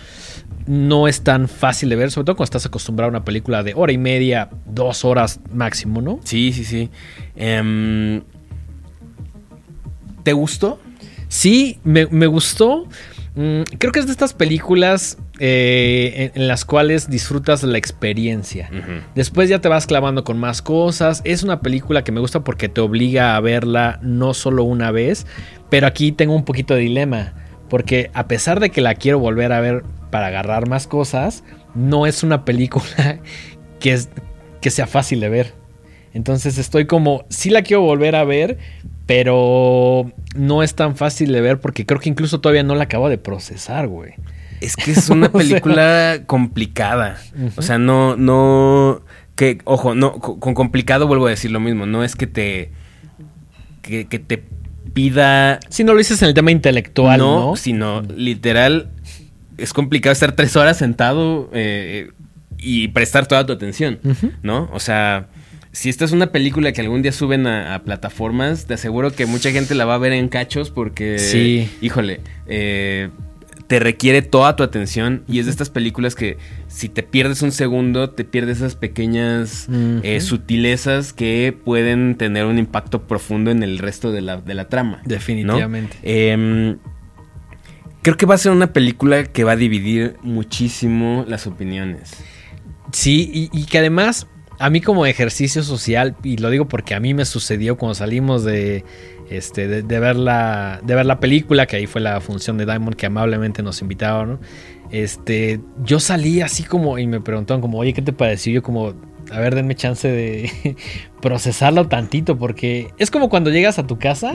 [0.67, 3.75] no es tan fácil de ver, sobre todo cuando estás acostumbrado a una película de
[3.75, 6.21] hora y media, dos horas máximo, ¿no?
[6.25, 6.91] Sí, sí, sí.
[7.37, 8.23] Em,
[10.25, 10.81] ¿Te gustó?
[11.29, 12.87] Sí, me, me gustó.
[13.35, 18.71] Mm, creo que es de estas películas eh, en, en las cuales disfrutas la experiencia.
[19.15, 21.23] Después ya te vas clavando con más cosas.
[21.25, 25.27] Es una película que me gusta porque te obliga a verla no solo una vez,
[25.71, 27.35] pero aquí tengo un poquito de dilema.
[27.71, 31.43] Porque a pesar de que la quiero volver a ver para agarrar más cosas,
[31.75, 33.19] no es una película
[33.81, 34.11] que, es,
[34.61, 35.55] que sea fácil de ver.
[36.13, 38.59] Entonces estoy como, sí la quiero volver a ver,
[39.15, 43.11] pero no es tan fácil de ver porque creo que incluso todavía no la acabo
[43.11, 44.15] de procesar, güey.
[44.63, 47.19] Es que es una película complicada.
[47.57, 49.03] O sea, no, no,
[49.37, 51.85] que, ojo, no, con complicado vuelvo a decir lo mismo.
[51.85, 52.71] No es que te,
[53.83, 54.45] que, te
[54.95, 55.61] pida.
[55.69, 57.55] Si no lo dices en el tema intelectual, ¿no?
[57.57, 58.93] Sino literal,
[59.59, 62.13] es complicado estar tres horas sentado eh,
[62.57, 63.99] y prestar toda tu atención,
[64.43, 64.71] ¿no?
[64.73, 65.27] O sea,
[65.73, 69.51] si esta es una película que algún día suben a, plataformas, te aseguro que mucha
[69.51, 71.71] gente la va a ver en cachos porque, sí.
[71.81, 73.09] híjole, eh,
[73.67, 76.37] te requiere toda tu atención y es de estas películas que
[76.69, 79.67] si te pierdes un segundo, te pierdes esas pequeñas
[80.03, 85.01] eh, sutilezas que pueden tener un impacto profundo en el resto de la, trama.
[85.07, 85.97] Definitivamente.
[86.03, 86.77] Em,
[88.03, 92.13] creo que va a ser una película que va a dividir muchísimo las opiniones.
[92.93, 94.27] Sí, y, que además
[94.63, 98.45] a mí como ejercicio social, y lo digo porque a mí me sucedió cuando salimos
[98.45, 98.85] de,
[99.29, 102.95] este, de, ver, la, de ver la película, que ahí fue la función de Diamond
[102.95, 104.39] que amablemente nos invitaron,
[104.93, 108.53] este, yo salí así como y me preguntaron como, oye, ¿qué te pareció?
[108.53, 108.95] Yo como,
[109.33, 110.77] a ver, denme chance de
[111.21, 114.35] procesarlo tantito, porque es como cuando llegas a tu casa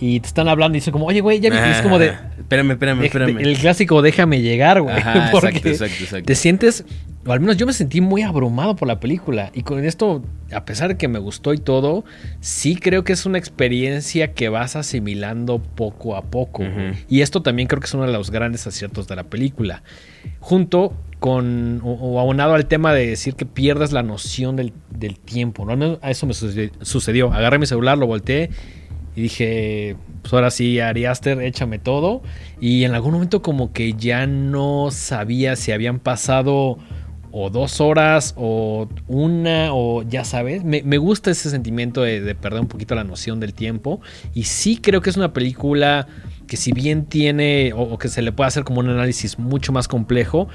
[0.00, 2.14] y te están hablando y dicen como, oye, güey, ya es como de...
[2.38, 3.38] Espérame, espérame, espérame.
[3.38, 4.96] El clásico déjame llegar, güey.
[5.32, 5.76] porque
[6.24, 6.84] te sientes,
[7.26, 9.50] o al menos yo me sentí muy abrumado por la película.
[9.54, 10.22] Y con esto,
[10.52, 12.04] a pesar de que me gustó y todo,
[12.40, 16.64] sí creo que es una experiencia que vas asimilando poco a poco.
[17.08, 19.82] Y esto también creo que es uno de los grandes aciertos de la película.
[20.40, 24.72] Junto con, o, abonado al tema de decir que pierdas la noción del,
[25.24, 25.64] tiempo.
[25.64, 25.98] ¿no?
[26.02, 27.32] A eso me sucedió.
[27.32, 28.50] Agarré mi celular, lo volteé
[29.16, 32.22] y dije, pues ahora sí, Ari Aster, échame todo.
[32.60, 36.78] Y en algún momento como que ya no sabía si habían pasado
[37.30, 40.64] o dos horas o una o ya sabes.
[40.64, 44.00] Me, gusta ese sentimiento de, perder un poquito la noción del tiempo.
[44.34, 46.06] Y sí creo que es una película
[46.46, 49.88] que si bien tiene o, que se le puede hacer como un análisis mucho más
[49.88, 50.48] complejo,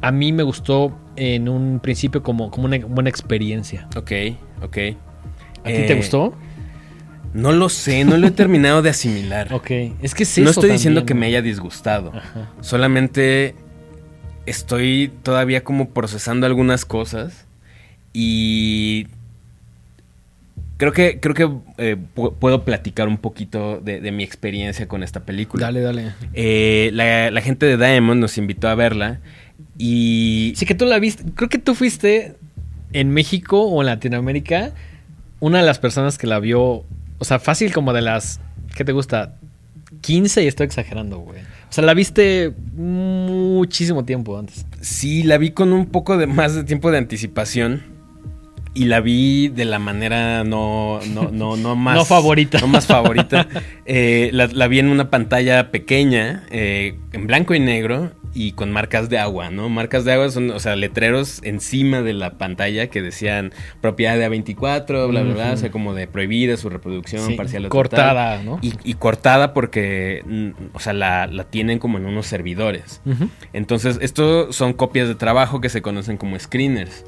[0.00, 3.88] a mí me gustó en un principio como, como una buena experiencia.
[3.96, 4.12] Ok,
[4.62, 4.78] ok.
[5.64, 6.34] ¿A ti te eh, gustó?
[7.34, 9.52] No lo sé, no lo he terminado de asimilar.
[9.52, 9.70] Ok,
[10.02, 12.12] es que No estoy diciendo que me haya disgustado.
[12.60, 13.54] Solamente
[14.46, 17.46] estoy todavía como procesando algunas cosas
[18.14, 19.08] y
[20.78, 25.66] creo que creo que eh, puedo platicar un poquito de, mi experiencia con esta película.
[25.66, 26.12] Dale, dale.
[26.32, 29.20] Eh, la, la, gente de Diamond nos invitó a verla
[29.78, 30.52] y...
[30.56, 32.34] Sí que tú la viste, creo que tú fuiste
[32.92, 34.72] en México o en Latinoamérica
[35.40, 36.84] una de las personas que la vio
[37.18, 38.40] o sea, fácil como de las.
[38.74, 39.34] ¿Qué te gusta?
[40.00, 41.40] 15 y estoy exagerando, güey.
[41.40, 44.64] O sea, la viste muchísimo tiempo antes.
[44.80, 47.82] Sí, la vi con un poco de más de tiempo de anticipación.
[48.74, 51.96] Y la vi de la manera no, no, no, no más.
[51.96, 52.58] no favorita.
[52.60, 53.48] No más favorita.
[53.90, 59.08] Eh, la, vi en una pantalla pequeña, eh, en blanco y negro y con marcas
[59.08, 59.68] de agua, ¿no?
[59.68, 64.28] Marcas de agua son, o sea, letreros encima de la pantalla que decían propiedad de
[64.28, 68.58] A24, bla, bla, bla, o sea, como de prohibida su reproducción parcial o cortada, ¿no?
[68.62, 73.00] Y, cortada porque, mm, o sea, la, tienen como en unos servidores.
[73.52, 77.04] Entonces, esto son copias de trabajo que se conocen como screeners.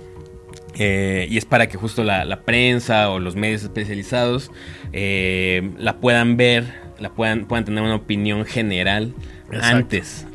[0.83, 4.51] Eh, y es para que justo la, prensa o los medios especializados
[4.95, 9.13] eh, la puedan ver, la puedan, puedan tener una opinión general
[9.61, 10.27] antes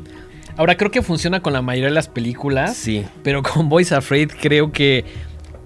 [0.56, 2.76] Ahora creo que funciona con la mayoría de las películas.
[2.76, 3.04] Sí.
[3.22, 5.04] Pero con Boys Afraid creo que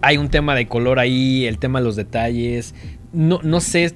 [0.02, 2.74] hay un tema de color ahí, el tema de los detalles.
[3.12, 3.94] No, no sé.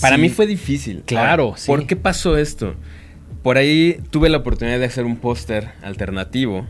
[0.00, 1.02] Para mí fue difícil.
[1.06, 1.68] Claro, sí.
[1.68, 2.74] ¿Por qué pasó esto?
[3.42, 6.66] Por ahí tuve la oportunidad de hacer un póster alternativo.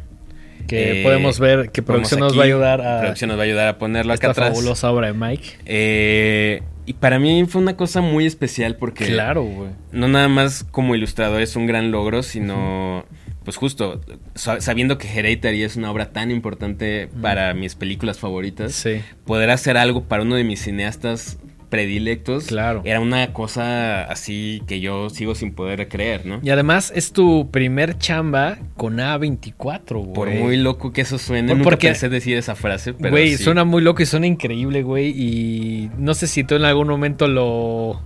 [0.66, 3.00] Que eh, podemos ver que producción nos va a ayudar a.
[3.00, 4.50] Producción nos va a ayudar a ponerlo acá atrás.
[4.50, 5.48] fabulosa obra de Mike.
[5.66, 9.06] Eh, y para mí fue una cosa muy especial porque.
[9.06, 9.70] Claro, güey.
[9.92, 13.04] No nada más como ilustrador es un gran logro, sino
[13.44, 14.00] pues justo,
[14.34, 18.86] sabiendo que Hereditary es una obra tan importante para mis películas favoritas,
[19.26, 21.38] poder hacer algo para uno de mis cineastas
[21.74, 22.82] predilectos, claro.
[22.84, 26.38] era una cosa así que yo sigo sin poder creer, ¿no?
[26.40, 30.14] Y además es tu primer chamba con A24, güey.
[30.14, 33.36] Por muy loco que eso suene, Por, nunca porque, pensé decir esa frase, pero Güey,
[33.36, 37.26] suena muy loco y suena increíble, güey, y no sé si tú en algún momento
[37.26, 38.00] lo...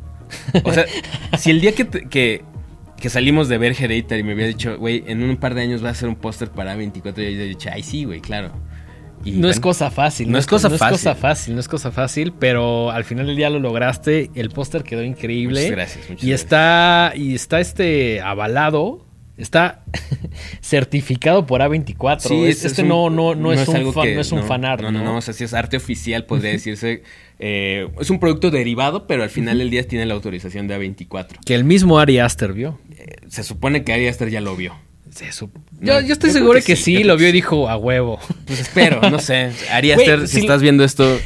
[0.64, 0.86] O sea,
[1.38, 2.42] si el día que, que
[3.00, 5.84] que salimos de ver Hereditary y me había dicho, güey, en un par de años
[5.84, 8.50] va a ser un póster para 24 y yo dicho, ay, sí, güey, claro.
[9.24, 10.30] No es cosa fácil.
[10.30, 10.78] No, es, cosa fácil.
[10.80, 14.30] No es cosa fácil, no es cosa fácil, pero al final del día lo lograste.
[14.34, 15.60] El póster quedó increíble.
[15.62, 19.04] Muchas gracias, muchas y está Y está este avalado
[19.36, 19.84] Está
[20.60, 22.20] certificado por A24.
[22.20, 24.32] Sí, Es- es- este es un- no, no, no, es, un fan, que- no es
[24.32, 24.82] un fanart.
[24.82, 27.02] No, no, no, o sea, sí es arte oficial, podría decirse.
[27.38, 31.38] Eh, es un producto derivado, pero al final del día tiene la autorización de A24.
[31.46, 32.80] Que el mismo Ari Aster vio.
[32.98, 34.74] Eh, se supone que Ari Aster ya lo vio.
[35.18, 35.50] Se sup-
[35.80, 38.20] No, yo, yo estoy yo seguro que que, sí, lo vio y dijo a huevo.
[38.46, 39.50] Pues espero, no sé.
[39.72, 41.18] Ari Aster, si si- estás viendo esto,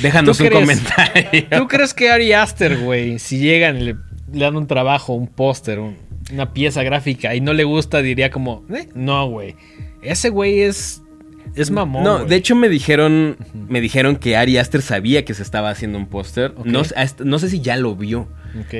[0.00, 0.60] déjanos ¿Tú un crees?
[0.80, 1.46] comentario.
[1.58, 3.96] ¿Tú crees que Ari Aster, güey, si llegan y le,
[4.32, 5.96] le dan un trabajo, un póster, un-
[6.32, 9.56] una pieza gráfica y no le gusta, diría como, "Eh, no, güey.
[10.02, 11.01] Ese güey es.
[11.54, 12.02] Es mamón.
[12.04, 12.28] No, güey".
[12.28, 13.36] de hecho me dijeron,
[13.68, 16.54] me dijeron que Ari Aster sabía que se estaba haciendo un póster.
[16.56, 16.66] Ok.
[16.66, 16.82] No,
[17.24, 18.28] no sé si ya lo vio,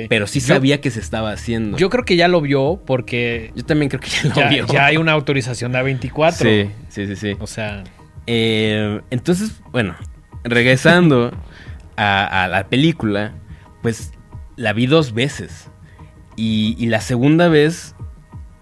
[0.09, 1.77] pero sí Yo- sabía que se estaba haciendo.
[1.77, 4.65] Yo creo que ya lo vio porque Yo también creo que ya lo ya, vio.
[4.67, 6.31] ya hay una autorización de A24.
[6.33, 7.35] Sí, sí, sí, sí.
[7.39, 7.83] O sea,
[8.25, 9.95] Eh, entonces, bueno,
[10.43, 11.31] regresando
[11.97, 13.33] a, a la película,
[13.81, 14.11] pues
[14.55, 15.67] la vi dos veces.
[16.35, 17.92] Y, y la segunda vez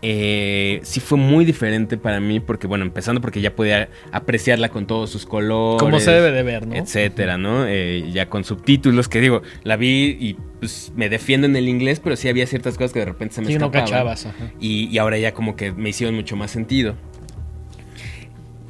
[0.03, 4.87] eh, sí fue muy diferente para mí, porque bueno, empezando porque ya podía apreciarla con
[4.87, 5.79] todos sus colores.
[5.81, 6.75] como se debe de ver, ¿no?
[6.75, 7.65] Etcétera, ¿no?
[7.67, 11.99] Eh, ya con subtítulos, que digo, la vi y pues me defiendo en el inglés,
[11.99, 13.85] pero sí había ciertas cosas que de repente se me Sí, no escapaban.
[13.89, 14.25] cachabas.
[14.25, 14.51] ajá.
[14.59, 16.95] Y, y ahora ya como que me hicieron mucho más sentido.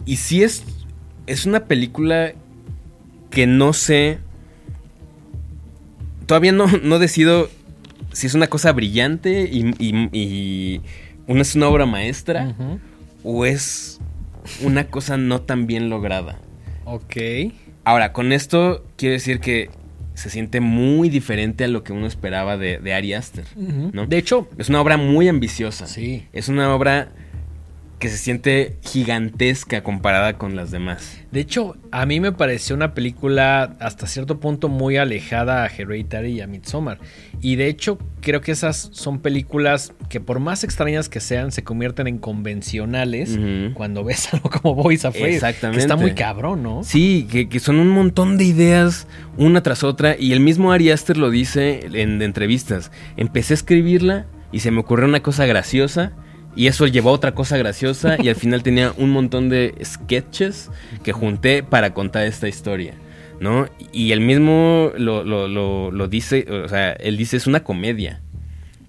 [0.05, 0.63] Y sí es,
[1.27, 2.33] es una película
[3.29, 4.17] que no sé...
[6.25, 7.49] Todavía no, no decido
[8.13, 10.81] si es una cosa brillante y, y- y
[11.27, 12.55] una, es una obra maestra
[13.23, 13.99] o es
[14.63, 16.39] una cosa no tan bien lograda.
[16.85, 17.15] Ok.
[17.83, 19.69] Ahora, con esto quiero decir que
[20.13, 23.45] se siente muy diferente a lo que uno esperaba de, de Ari Aster.
[23.55, 24.05] ¿no?
[24.07, 25.87] De hecho, Es una obra muy ambiciosa.
[25.87, 26.27] sí.
[26.33, 27.09] Es una obra
[28.01, 31.21] que se siente gigantesca comparada con las demás.
[31.31, 36.31] De hecho, a mí me pareció una película hasta cierto punto muy alejada a Hereditary
[36.31, 36.97] y a Midsommar.
[37.41, 41.63] Y de hecho, creo que esas son películas que por más extrañas que sean, se
[41.63, 43.37] convierten en convencionales
[43.75, 45.35] cuando ves algo como Boys Afraid.
[45.35, 45.77] Exactamente.
[45.77, 46.83] Que está muy cabrón, ¿no?
[46.83, 50.15] Sí, que, que son un montón de ideas una tras otra.
[50.17, 52.91] Y el mismo Ari Aster lo dice en entrevistas.
[53.15, 56.13] Empecé a escribirla y se me ocurrió una cosa graciosa.
[56.55, 58.17] Y eso llevó a otra cosa graciosa.
[58.21, 60.69] y al final tenía un montón de sketches
[61.03, 62.93] que junté para contar esta historia.
[63.39, 63.67] ¿No?
[63.91, 68.21] Y él mismo lo, lo- lo- lo dice, o sea, él dice es una comedia.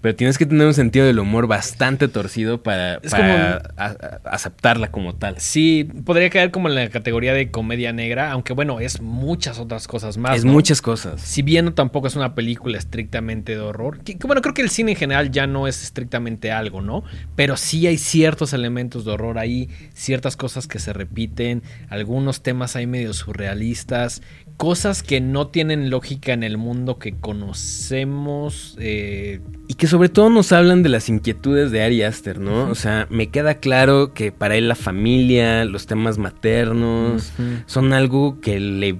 [0.03, 4.91] Pero tienes que tener un sentido del humor bastante torcido para, para a- a- aceptarla
[4.91, 5.39] como tal.
[5.39, 9.87] Sí, podría caer como en la categoría de comedia negra, aunque bueno, es muchas otras
[9.87, 10.35] cosas más.
[10.35, 10.51] es ¿no?
[10.51, 11.21] muchas cosas.
[11.21, 14.61] Si bien no tampoco es una película estrictamente de horror, que, que bueno, creo que
[14.61, 17.05] el cine en general ya no es estrictamente algo, ¿no?
[17.37, 22.75] Pero sí hay ciertos elementos de horror ahí, ciertas cosas que se repiten, algunos temas
[22.75, 24.21] ahí medio surrealistas,
[24.57, 28.75] cosas que no tienen lógica en el mundo que conocemos.
[28.79, 32.69] eh, Y que sobre todo nos hablan de las inquietudes de Ari Aster, ¿no?
[32.69, 37.33] O sea, me queda claro que para él la familia, los temas maternos,
[37.65, 38.99] son algo que le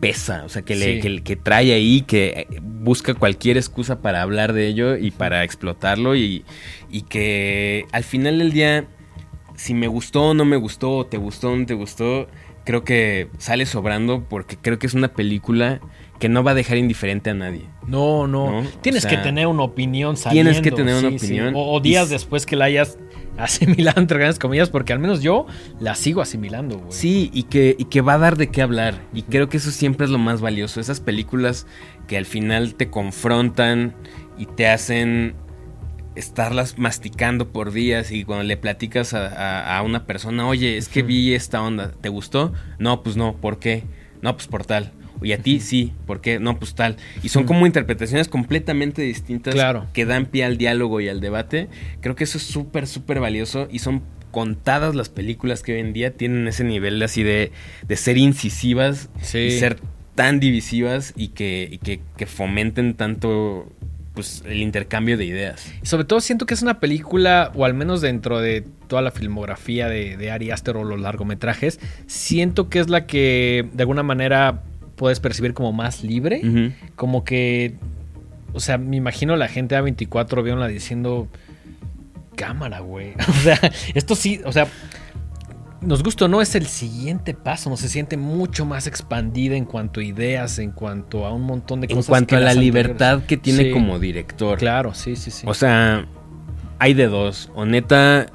[0.00, 1.00] pesa, o sea, que, le, Sí.
[1.00, 5.42] que, que trae ahí, que eh, busca cualquier excusa para hablar de ello y para
[5.42, 6.44] explotarlo y,
[6.90, 8.86] y que al final del día,
[9.56, 12.28] si me gustó o no me gustó, o te gustó o no te gustó,
[12.66, 15.80] creo que sale sobrando porque creo que es una película
[16.18, 17.62] que no va a dejar indiferente a nadie.
[17.86, 18.68] No, no, ¿No?
[18.80, 20.50] Tienes O que tener una opinión saliendo.
[20.50, 21.24] tienes que tener una sí.
[21.24, 21.54] opinión.
[21.56, 22.98] O, días después que la hayas
[23.38, 25.46] asimilado, entre grandes comillas, porque al menos yo
[25.78, 26.90] la sigo asimilando, güey.
[26.90, 29.00] Sí, y que, y que va a dar de qué hablar.
[29.14, 30.80] Y creo que eso siempre es lo más valioso.
[30.80, 31.66] Esas películas
[32.08, 33.94] que al final te confrontan
[34.38, 35.34] y te hacen
[36.16, 40.88] estarlas masticando por días y cuando le platicas a, a- a una persona, oye, es
[40.88, 42.52] que vi esta onda, ¿te gustó?
[42.78, 43.84] No, pues no, ¿por qué?
[44.22, 44.92] No, pues por tal.
[45.22, 46.38] Y a ti sí, ¿por qué?
[46.40, 46.96] No, pues tal.
[47.22, 49.86] Y son como interpretaciones completamente distintas Claro.
[49.94, 51.68] que dan pie al diálogo y al debate.
[52.02, 55.94] Creo que eso es súper, súper valioso y son contadas las películas que hoy en
[55.94, 57.50] día tienen ese nivel así de,
[57.88, 59.38] de ser incisivas Sí.
[59.38, 59.78] y ser
[60.14, 63.70] tan divisivas y que, y que, que fomenten tanto
[64.16, 65.70] pues el intercambio de ideas.
[65.82, 69.12] Y sobre todo siento que es una película, o al menos dentro de toda la
[69.12, 74.02] filmografía de, de Ari Aster o los largometrajes, siento que es la que de alguna
[74.02, 74.62] manera
[74.96, 76.40] puedes percibir como más libre.
[76.96, 77.74] Como que,
[78.54, 81.28] o sea, me imagino la gente A24 viéndola diciendo,
[82.34, 83.12] cámara, güey.
[83.28, 83.60] O sea,
[83.94, 84.66] esto sí, o sea,
[85.80, 89.64] nos gusta o no, es el siguiente paso, no se siente mucho más expandida en
[89.64, 92.08] cuanto a ideas, en cuanto a un montón de En cosas.
[92.08, 92.64] cuanto que a la anteriores.
[92.84, 94.58] libertad que tiene Sí, como director.
[94.58, 95.46] Claro, sí, sí, sí.
[95.48, 96.06] O sea,
[96.78, 97.50] hay de dos.
[97.54, 98.26] O neta,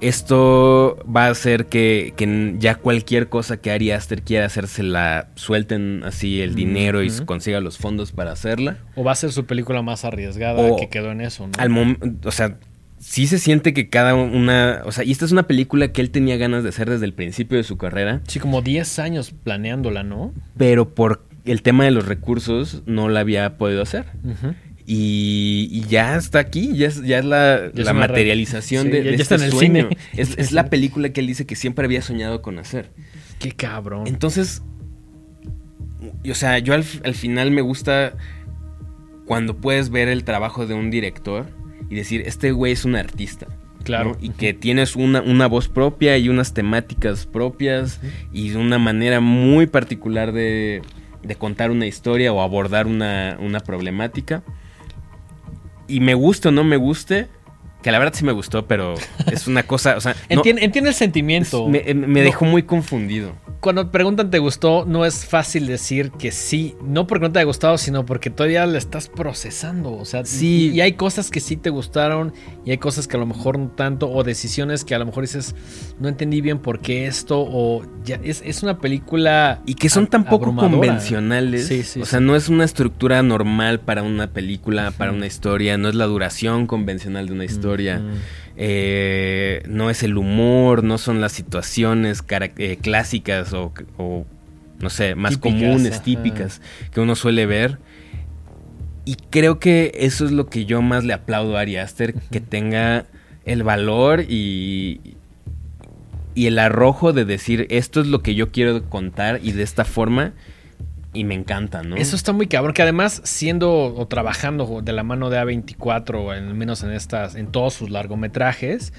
[0.00, 4.82] esto va a hacer que, que ya cualquier cosa que Ari Aster quiera hacer se
[4.82, 8.78] la suelten así el dinero y consiga los fondos para hacerla.
[8.96, 11.52] o va a ser su película más arriesgada O- que quedó en eso, ¿no?
[11.58, 12.58] Al o sea,
[13.04, 16.10] sí se siente que cada una, o sea, y esta es una película que él
[16.10, 18.22] tenía ganas de hacer desde el principio de su carrera.
[18.26, 20.32] Sí, como 10 años planeándola, ¿no?
[20.56, 24.06] Pero por el tema de los recursos no la había podido hacer.
[24.86, 29.46] y, ya está aquí, ya es, ya es la, materialización de, ya, está en el
[29.48, 29.88] este sueño.
[29.90, 29.98] Cine.
[30.14, 32.90] Es, es la película que él dice que siempre había soñado con hacer.
[33.38, 34.06] Qué cabrón.
[34.06, 34.62] Entonces,
[36.28, 38.14] o sea, yo al, al final me gusta
[39.26, 43.46] cuando puedes ver el trabajo de un director y decir, este güey es un artista.
[43.84, 44.16] Claro.
[44.20, 48.00] Y que tienes una, una, voz propia y unas temáticas propias
[48.32, 50.80] y una manera muy particular de,
[51.22, 54.42] de contar una historia o abordar una, una problemática.
[55.86, 57.28] Y me guste o no me guste,
[57.84, 58.94] que la verdad sí me gustó, pero
[59.30, 60.16] es una cosa, o sea...
[60.30, 61.68] entiende, el sentimiento.
[61.68, 66.76] Me, me dejó muy confundido cuando preguntan te gustó, no es fácil decir que sí.
[66.84, 69.90] No porque no te haya gustado, sino porque todavía la estás procesando.
[69.90, 70.70] O sea, sí.
[70.74, 72.34] Y, hay cosas que sí te gustaron
[72.66, 74.10] y hay cosas que a lo mejor no tanto.
[74.10, 75.54] O decisiones que a lo mejor dices,
[75.98, 77.40] no entendí bien por qué esto.
[77.40, 79.62] O ya es, una película.
[79.64, 81.66] Y que son tan poco convencionales.
[81.66, 85.78] Sí, sí, o sea, no es una estructura normal para una película, para una historia.
[85.78, 87.73] No es la duración convencional de una historia.
[88.56, 93.72] Eh, no es el humor, no son las situaciones eh, clásicas o,
[94.80, 96.60] no sé, más comunes, típicas
[96.92, 97.78] que uno suele ver.
[99.04, 102.40] Y creo que eso es lo que yo más le aplaudo a Ari Aster, que
[102.40, 103.06] tenga
[103.44, 105.16] el valor y,
[106.34, 109.84] y el arrojo de decir esto es lo que yo quiero contar y de esta
[109.84, 110.32] forma
[111.14, 111.96] y me encanta, ¿no?
[111.96, 116.54] Eso está muy cabrón, que además siendo o trabajando de la mano de A24, al
[116.54, 118.92] menos en estas, en todos sus largometrajes,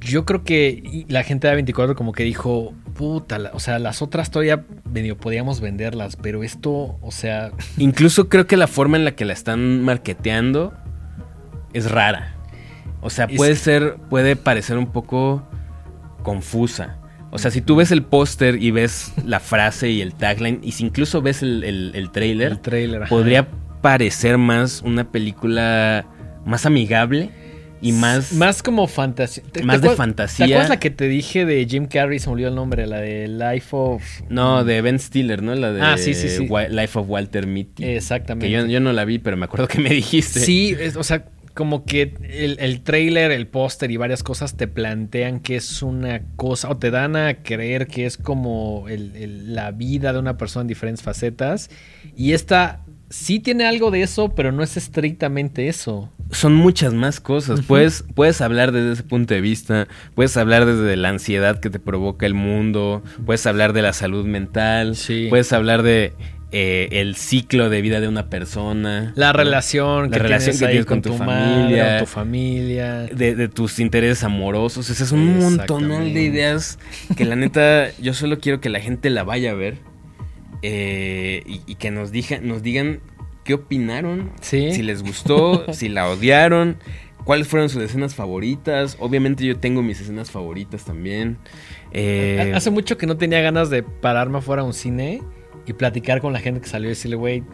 [0.00, 4.30] yo creo que la gente de A24 como que dijo, puta, o sea, las otras
[4.30, 7.52] todavía medio podíamos venderlas, pero esto, o sea...
[7.76, 10.72] Incluso creo que la forma en la que la están marketeando
[11.72, 12.34] es rara.
[13.02, 15.46] O sea, puede ser, puede parecer un poco
[16.22, 16.99] confusa.
[17.32, 20.72] O sea, si tú ves el póster y ves la frase y el tagline, y
[20.72, 21.62] si incluso ves el,
[21.94, 22.58] el, trailer,
[23.08, 23.48] podría
[23.80, 26.06] parecer más una película
[26.44, 27.30] más amigable
[27.80, 28.32] y más.
[28.32, 29.44] Más como fantasía.
[29.62, 30.46] Más de fantasía.
[30.46, 32.18] ¿Te acuerdas la que te dije de Jim Carrey?
[32.18, 34.02] Se me olvidó el nombre, la de Life of.
[34.28, 35.54] No, de Ben Stiller, ¿no?
[35.54, 36.48] La de ah, sí, sí, sí.
[36.68, 37.84] Life of Walter Mitty.
[37.84, 38.46] Exactamente.
[38.46, 40.40] Que yo, yo, no la vi, pero me acuerdo que me dijiste.
[40.40, 41.24] Sí, o sea,
[41.60, 46.22] como que el, el trailer, el póster y varias cosas te plantean que es una
[46.36, 50.68] cosa, o te dan a creer que es como la vida de una persona en
[50.68, 51.68] diferentes facetas.
[52.16, 52.80] Y esta
[53.10, 56.10] sí tiene algo de eso, pero no es estrictamente eso.
[56.30, 57.60] Son muchas más cosas.
[57.60, 61.78] puedes, puedes hablar desde ese punto de vista, puedes hablar desde la ansiedad que te
[61.78, 64.96] provoca el mundo, puedes hablar de la salud mental,
[65.28, 66.14] puedes hablar de
[66.52, 69.12] eh, el ciclo de vida de una persona.
[69.14, 72.00] La relación la que relación tienes, que tienes con, tu, familia.
[72.00, 73.02] tu familia.
[73.04, 74.90] De, tus intereses amorosos.
[74.90, 76.80] Ese es un montón de ideas
[77.16, 79.78] que la neta yo solo quiero que la gente la vaya a ver.
[80.62, 82.10] Eh, y, que nos,
[82.42, 83.00] nos digan
[83.44, 84.32] qué opinaron.
[84.40, 86.78] Si les gustó, si la odiaron.
[87.24, 88.96] ¿Cuáles fueron sus escenas favoritas?
[88.98, 91.36] Obviamente yo tengo mis escenas favoritas también.
[91.92, 95.22] Eh, Hace mucho que no tenía ganas de pararme afuera a un cine
[95.66, 97.44] y platicar con la gente que salió y decirle, güey,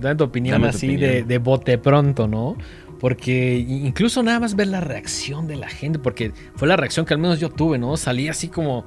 [0.00, 2.56] dame tu opinión así De, de bote pronto, ¿no?
[3.00, 7.14] Porque incluso nada más ver la reacción de la gente, porque fue la reacción que
[7.14, 7.96] al menos yo tuve, ¿no?
[7.96, 8.84] Salí así como,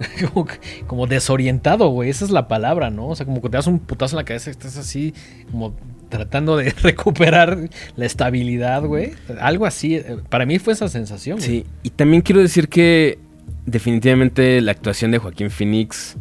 [0.88, 2.10] como, desorientado, güey.
[2.10, 3.08] Esa es la palabra, ¿no?
[3.08, 5.14] O sea, como que te das un putazo en la cabeza y estás así,
[5.50, 5.76] como
[6.08, 9.12] tratando de recuperar la estabilidad, güey.
[9.40, 9.94] Algo así.
[9.94, 11.40] Eh, para mí fue esa sensación.
[11.40, 13.20] Sí, y también quiero decir que
[13.64, 16.16] definitivamente la actuación de Joaquín Phoenix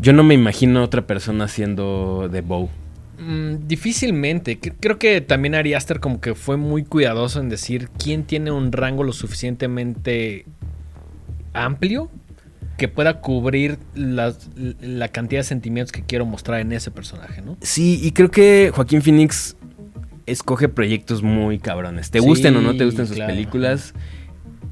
[0.00, 2.68] yo no me imagino otra persona haciendo de Bow.
[3.18, 4.58] Mm, difícilmente.
[4.58, 8.72] Creo que también Ari Aster como que fue muy cuidadoso en decir quién tiene un
[8.72, 10.44] rango lo suficientemente
[11.54, 12.10] amplio
[12.76, 14.34] que pueda cubrir la,
[15.08, 17.56] cantidad de sentimientos que quiero mostrar en ese personaje, ¿no?
[17.62, 19.56] Sí, y creo que Joaquín Phoenix
[20.26, 22.10] escoge proyectos muy cabrones.
[22.10, 23.94] Te gusten o no te gusten sus películas,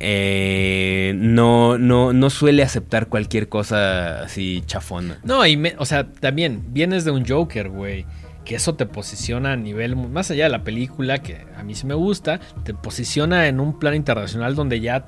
[0.00, 5.18] eh, no, no, no suele aceptar cualquier cosa así chafona.
[5.24, 8.06] No, y o sea, también vienes de un Joker, güey.
[8.44, 11.86] Que eso te posiciona a nivel, más allá de la película, que a mí sí
[11.86, 15.06] me gusta, te posiciona en un plano internacional donde ya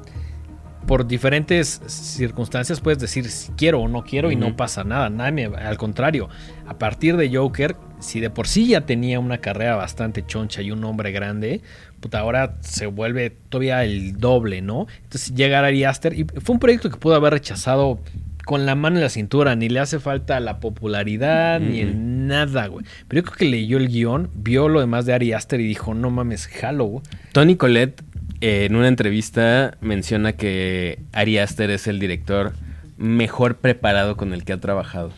[0.86, 5.10] por diferentes circunstancias puedes decir si quiero o no quiero y no pasa nada.
[5.10, 6.28] nada al contrario,
[6.66, 10.70] a partir de Joker, si de por sí ya tenía una carrera bastante choncha y
[10.70, 11.60] un nombre grande,
[12.00, 14.86] puta, ahora se vuelve todavía el doble, ¿no?
[15.04, 18.00] Entonces llegar a Ari Aster y fue un proyecto que pudo haber rechazado
[18.44, 22.68] con la mano en la cintura, ni le hace falta la popularidad, ni el nada,
[22.68, 22.86] güey.
[23.08, 25.94] Pero yo creo que leyó el guion, vio lo demás de Ari Aster y dijo,
[25.94, 27.02] no mames, jalo,
[27.32, 28.04] Tony Colette
[28.40, 32.52] eh, en una entrevista menciona que Ari Aster es el director
[32.98, 35.10] mejor preparado con el que ha trabajado.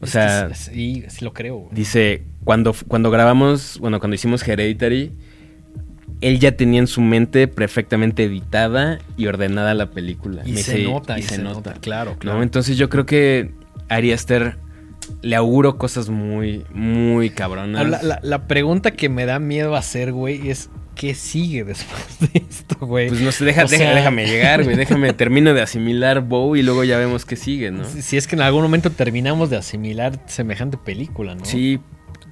[0.00, 1.68] O sea, sí, sí lo creo.
[1.70, 5.12] Dice, cuando, cuando grabamos, bueno, cuando hicimos Hereditary,
[6.22, 10.42] él ya tenía en su mente perfectamente editada y ordenada la película.
[10.46, 11.74] Y se nota, y, se, nota.
[11.74, 12.42] Claro, claro.
[12.42, 13.50] Entonces yo creo que
[13.88, 14.56] Ari Aster
[15.20, 18.02] le auguro cosas muy, muy cabronas.
[18.22, 23.08] La, pregunta que me da miedo hacer, güey, es ¿qué sigue después de esto, güey?
[23.08, 24.76] Pues no sé, deja, déjame llegar, güey.
[24.76, 27.84] Déjame, termino de asimilar Bow y luego ya vemos qué sigue, ¿no?
[27.84, 31.44] Si, es que en algún momento terminamos de asimilar semejante película, ¿no?
[31.44, 31.80] Sí,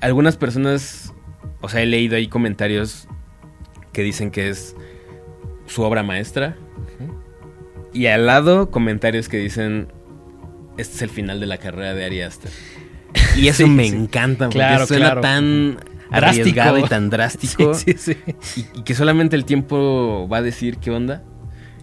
[0.00, 1.12] algunas personas,
[1.60, 3.08] o sea, he leído ahí comentarios
[3.92, 4.76] que dicen que es
[5.66, 6.56] su obra maestra.
[7.92, 9.88] Y al lado, comentarios que dicen,
[10.76, 12.50] este es el final de la carrera de Ari Aster.
[13.36, 15.78] Y eso me encanta, porque claro, suena tan
[16.10, 17.72] arriesgado y tan drástico.
[18.74, 21.24] y, que solamente el tiempo va a decir qué onda.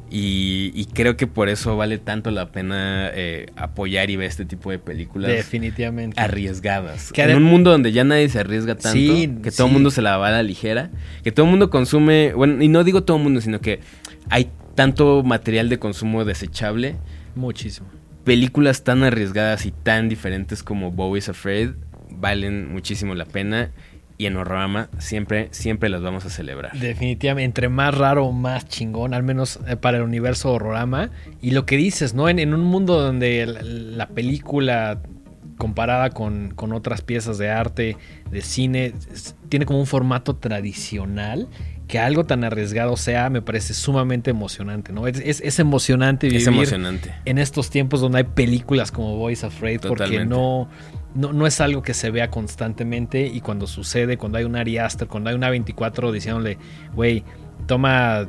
[0.10, 4.72] Y, creo que por eso vale tanto la pena eh, apoyar y ver este tipo
[4.72, 5.30] de películas.
[5.30, 6.20] Definitivamente.
[6.20, 7.12] Arriesgadas.
[7.16, 10.18] en un mundo donde ya nadie se arriesga tanto, que todo el mundo se la
[10.18, 10.92] va a la ligera,
[11.24, 13.82] que todo el mundo consume, bueno, y no digo todo el mundo, sino que
[14.30, 16.96] hay tanto material de consumo desechable.
[17.36, 17.88] Muchísimo.
[18.24, 21.72] Películas tan arriesgadas y tan diferentes como Bowie's Afraid
[22.10, 23.72] valen muchísimo la pena
[24.18, 26.74] y en Horrorama siempre, siempre las vamos a celebrar.
[26.78, 31.12] Definitivamente, entre más raro, más chingón, al menos eh, para el universo Horrorama.
[31.42, 32.28] Y lo que dices, ¿no?
[32.28, 35.02] En, un mundo donde la, película
[35.58, 37.98] comparada con, con, otras piezas de arte,
[38.32, 38.94] de cine,
[39.50, 41.48] tiene como un formato tradicional.
[41.88, 45.08] Que algo tan arriesgado sea, me parece sumamente emocionante, ¿no?
[45.08, 47.14] Es, es, emocionante vivir emocionante.
[47.24, 50.68] en estos tiempos donde hay películas como Voice Afraid, porque no,
[51.16, 55.08] no, es algo que se vea constantemente y cuando sucede, cuando hay un Ari Aster,
[55.08, 56.58] cuando hay una 24 diciéndole,
[56.94, 57.24] güey,
[57.66, 58.28] toma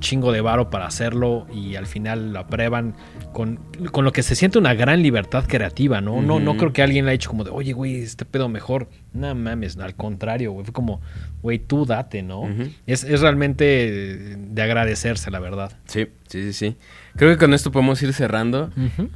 [0.00, 2.94] chingo de varo para hacerlo y al final lo aprueban
[3.32, 3.60] con,
[3.92, 6.22] con, lo que se siente una gran libertad creativa, ¿no?
[6.22, 8.88] no, no creo que alguien le haya hecho como de, oye, güey, este pedo mejor.
[9.12, 10.64] No mames, al contrario, güey.
[10.64, 11.00] Fue como,
[11.42, 12.48] güey, tú date, ¿no?
[12.86, 15.72] es, es, realmente de agradecerse, la verdad.
[15.86, 16.76] Sí, sí, sí, sí.
[17.16, 18.70] Creo que con esto podemos ir cerrando.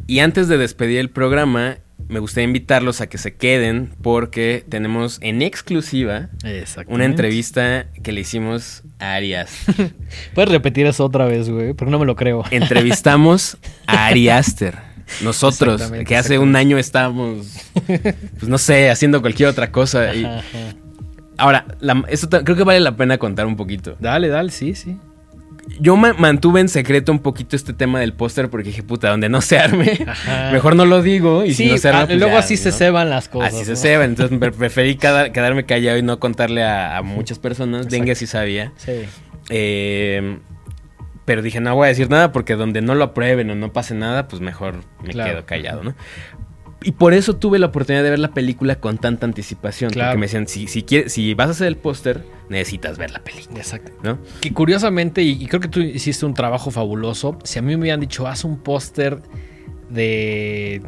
[0.07, 1.79] Y antes de despedir el programa,
[2.11, 6.29] me gustaría invitarlos a que se queden porque tenemos en exclusiva
[6.89, 9.65] una entrevista que le hicimos a Arias.
[10.35, 12.45] Puedes repetir eso otra vez, güey, pero no me lo creo.
[12.51, 13.57] Entrevistamos
[13.87, 14.91] a Ari Aster.
[15.23, 17.49] Nosotros, que hace un año estábamos,
[17.87, 20.15] pues no sé, haciendo cualquier otra cosa.
[20.15, 20.25] Y...
[21.37, 21.67] Ahora,
[22.09, 23.97] eso creo que vale la pena contar un poquito.
[23.99, 24.97] Dale, dale, sí, sí
[25.81, 29.41] yo mantuve en secreto un poquito este tema del póster porque dije, puta, donde no
[29.41, 30.07] se arme,
[30.53, 31.45] mejor no lo digo.
[31.45, 33.55] Y si no se arma, pues luego así se ceban las cosas.
[33.55, 34.11] Así se ceban.
[34.11, 37.89] Entonces preferí quedarme callado y no contarle a, muchas personas.
[37.89, 38.73] Dengue sí sabía.
[38.77, 38.93] Sí.
[39.49, 40.39] Eh,
[41.25, 43.95] pero dije, no voy a decir nada porque donde no lo aprueben o no pase
[43.95, 45.95] nada, pues mejor me quedo callado, ¿no?
[46.83, 49.91] Y por eso tuve la oportunidad de ver la película con tanta anticipación.
[49.93, 53.23] Porque me decían, si, si, quieres, si vas a hacer el póster, necesitas ver la
[53.23, 53.59] película.
[53.59, 53.93] Exacto.
[54.03, 54.19] ¿no?
[54.41, 58.01] Que curiosamente, y, creo que tú hiciste un trabajo fabuloso, si a mí me hubieran
[58.01, 59.21] dicho, haz un póster
[59.91, 60.81] de,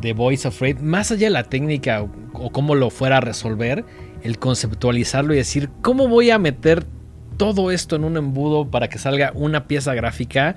[0.00, 2.02] de Voice of Afraid, más allá de la técnica
[2.32, 3.84] o, cómo lo fuera a resolver,
[4.22, 6.84] el conceptualizarlo y decir, ¿cómo voy a meter
[7.36, 10.56] todo esto en un embudo para que salga una pieza gráfica?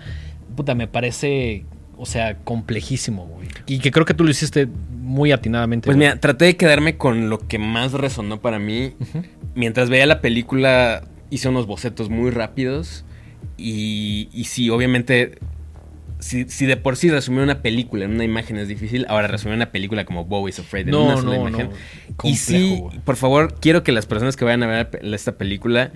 [0.55, 1.65] Puta, me parece
[1.99, 3.49] o sea, complejísimo, güey.
[3.67, 5.85] Y que creo que tú lo hiciste muy atinadamente.
[5.85, 8.93] Pues mira, traté de quedarme con lo que más resonó para mí.
[9.53, 13.03] Mientras veía la película, hice unos bocetos muy rápidos.
[13.57, 15.39] Y, y sí, obviamente,
[16.19, 19.71] si, de por sí resumir una película en una imagen es difícil, ahora resumir una
[19.71, 21.69] película como Bo is Afraid en una sola imagen.
[22.23, 25.91] y sí, por favor, quiero que las personas que vayan a ver esta película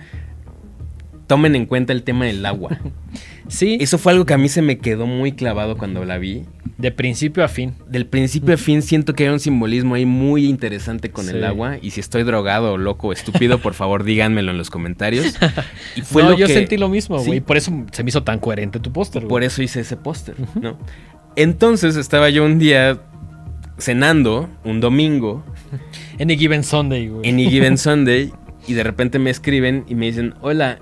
[1.26, 2.78] tomen en cuenta el tema del agua.
[3.48, 3.78] sí.
[3.80, 6.44] Eso fue algo que a mí se me quedó muy clavado cuando la vi.
[6.78, 7.74] De principio a fin.
[7.88, 11.78] Del principio a fin siento que hay un simbolismo ahí muy interesante con el agua.
[11.80, 15.34] Y si estoy drogado, loco, estúpido, por favor díganmelo en los comentarios.
[15.96, 17.40] Y fue no, yo sentí lo mismo, güey.
[17.40, 19.26] Por eso se me hizo tan coherente tu póster.
[19.26, 20.76] Por eso hice ese póster, ¿no?
[21.36, 23.00] Entonces estaba yo un día
[23.78, 25.44] cenando, un domingo.
[26.20, 27.28] Any Given Sunday, güey.
[27.28, 28.32] Any Given Sunday.
[28.66, 30.78] Y de repente me escriben y me dicen, hola,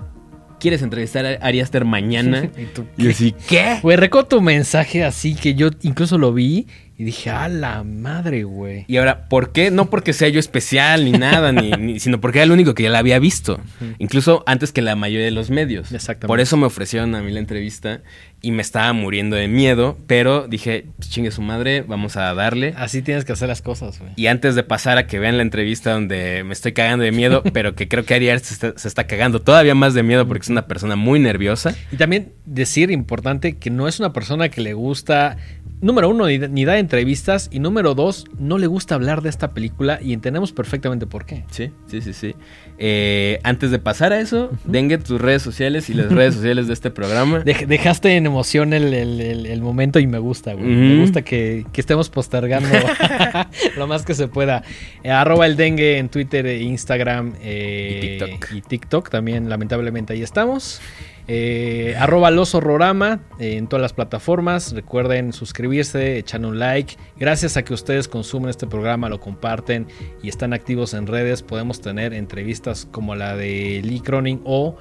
[0.63, 2.49] ¿quieres entrevistar a Ari mañana?
[2.97, 3.79] ¿Y, así, ¿qué?
[3.83, 6.67] Güey, recuerdo tu mensaje así que yo incluso lo vi
[7.03, 8.85] y dije, a la madre, güey.
[8.87, 9.71] Y ahora, ¿por qué?
[9.71, 12.83] No porque sea yo especial ni nada, ni, ni- sino porque era el único que
[12.83, 13.59] ya la había visto.
[13.99, 15.91] Incluso antes que la mayoría de los medios.
[15.91, 16.27] Exactamente.
[16.27, 18.01] Por eso me ofrecieron a mí la entrevista
[18.41, 22.73] y me estaba muriendo de miedo, pero dije, "Pues, chingue su madre, vamos a darle.
[22.77, 24.11] Así tienes que hacer las cosas, güey.
[24.15, 27.43] Y antes de pasar a que vean la entrevista donde me estoy cagando de miedo,
[27.53, 30.43] pero que creo que Ari se está, se está cagando todavía más de miedo porque
[30.43, 31.75] es una persona muy nerviosa.
[31.91, 35.37] Y también decir importante que no es una persona que le gusta,
[35.83, 39.99] número uno, ni, da entrevistas, y número dos, no le gusta hablar de esta película
[40.01, 41.43] y entendemos perfectamente por qué.
[41.51, 42.35] Sí, sí, sí, sí.
[42.79, 46.73] Eh, antes de pasar a eso, dengue tus redes sociales y las redes sociales de
[46.73, 47.43] este programa.
[47.43, 50.65] Dej- dejaste en emoción el, el- el- el momento y me gusta, güey.
[50.65, 52.69] Me gusta que, que estemos postergando
[53.77, 54.63] lo más que se pueda.
[55.03, 57.33] Eh, arroba el dengue en Twitter e Instagram.
[57.41, 58.51] eh, Y TikTok.
[58.55, 60.81] Y TikTok también, lamentablemente, ahí estamos.
[61.27, 64.73] Eh, arroba los horrorama eh, en todas las plataformas.
[64.73, 66.95] Recuerden suscribirse, echarle un like.
[67.17, 69.87] Gracias a que ustedes consumen este programa, lo comparten
[70.21, 74.75] y están activos en redes, podemos tener entrevistas como la de Lee Cronin o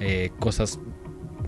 [0.00, 0.78] eh, cosas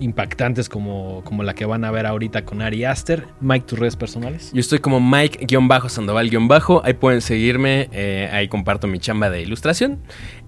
[0.01, 3.27] impactantes como, como la que van a ver ahorita con Ari Aster.
[3.41, 4.51] Mike, tus redes personales.
[4.53, 9.99] Yo estoy como Mike-Sandoval- ahí pueden seguirme, eh, ahí comparto mi chamba de ilustración.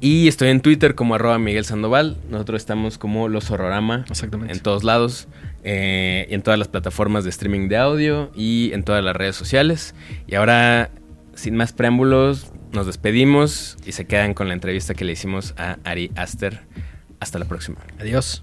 [0.01, 2.17] Y estoy en Twitter como arroba Miguel Sandoval.
[2.31, 4.53] Nosotros estamos como Los Horrorama Exactamente.
[4.53, 5.29] en todos lados,
[5.65, 9.95] eh, en todas las plataformas de streaming de audio y en todas las redes sociales.
[10.27, 10.91] Y ahora,
[11.35, 15.79] sin más preámbulos, nos despedimos y se quedan con la entrevista que le hicimos a
[15.85, 16.61] Ari Aster.
[17.19, 17.79] Hasta la próxima.
[17.99, 18.43] Adiós.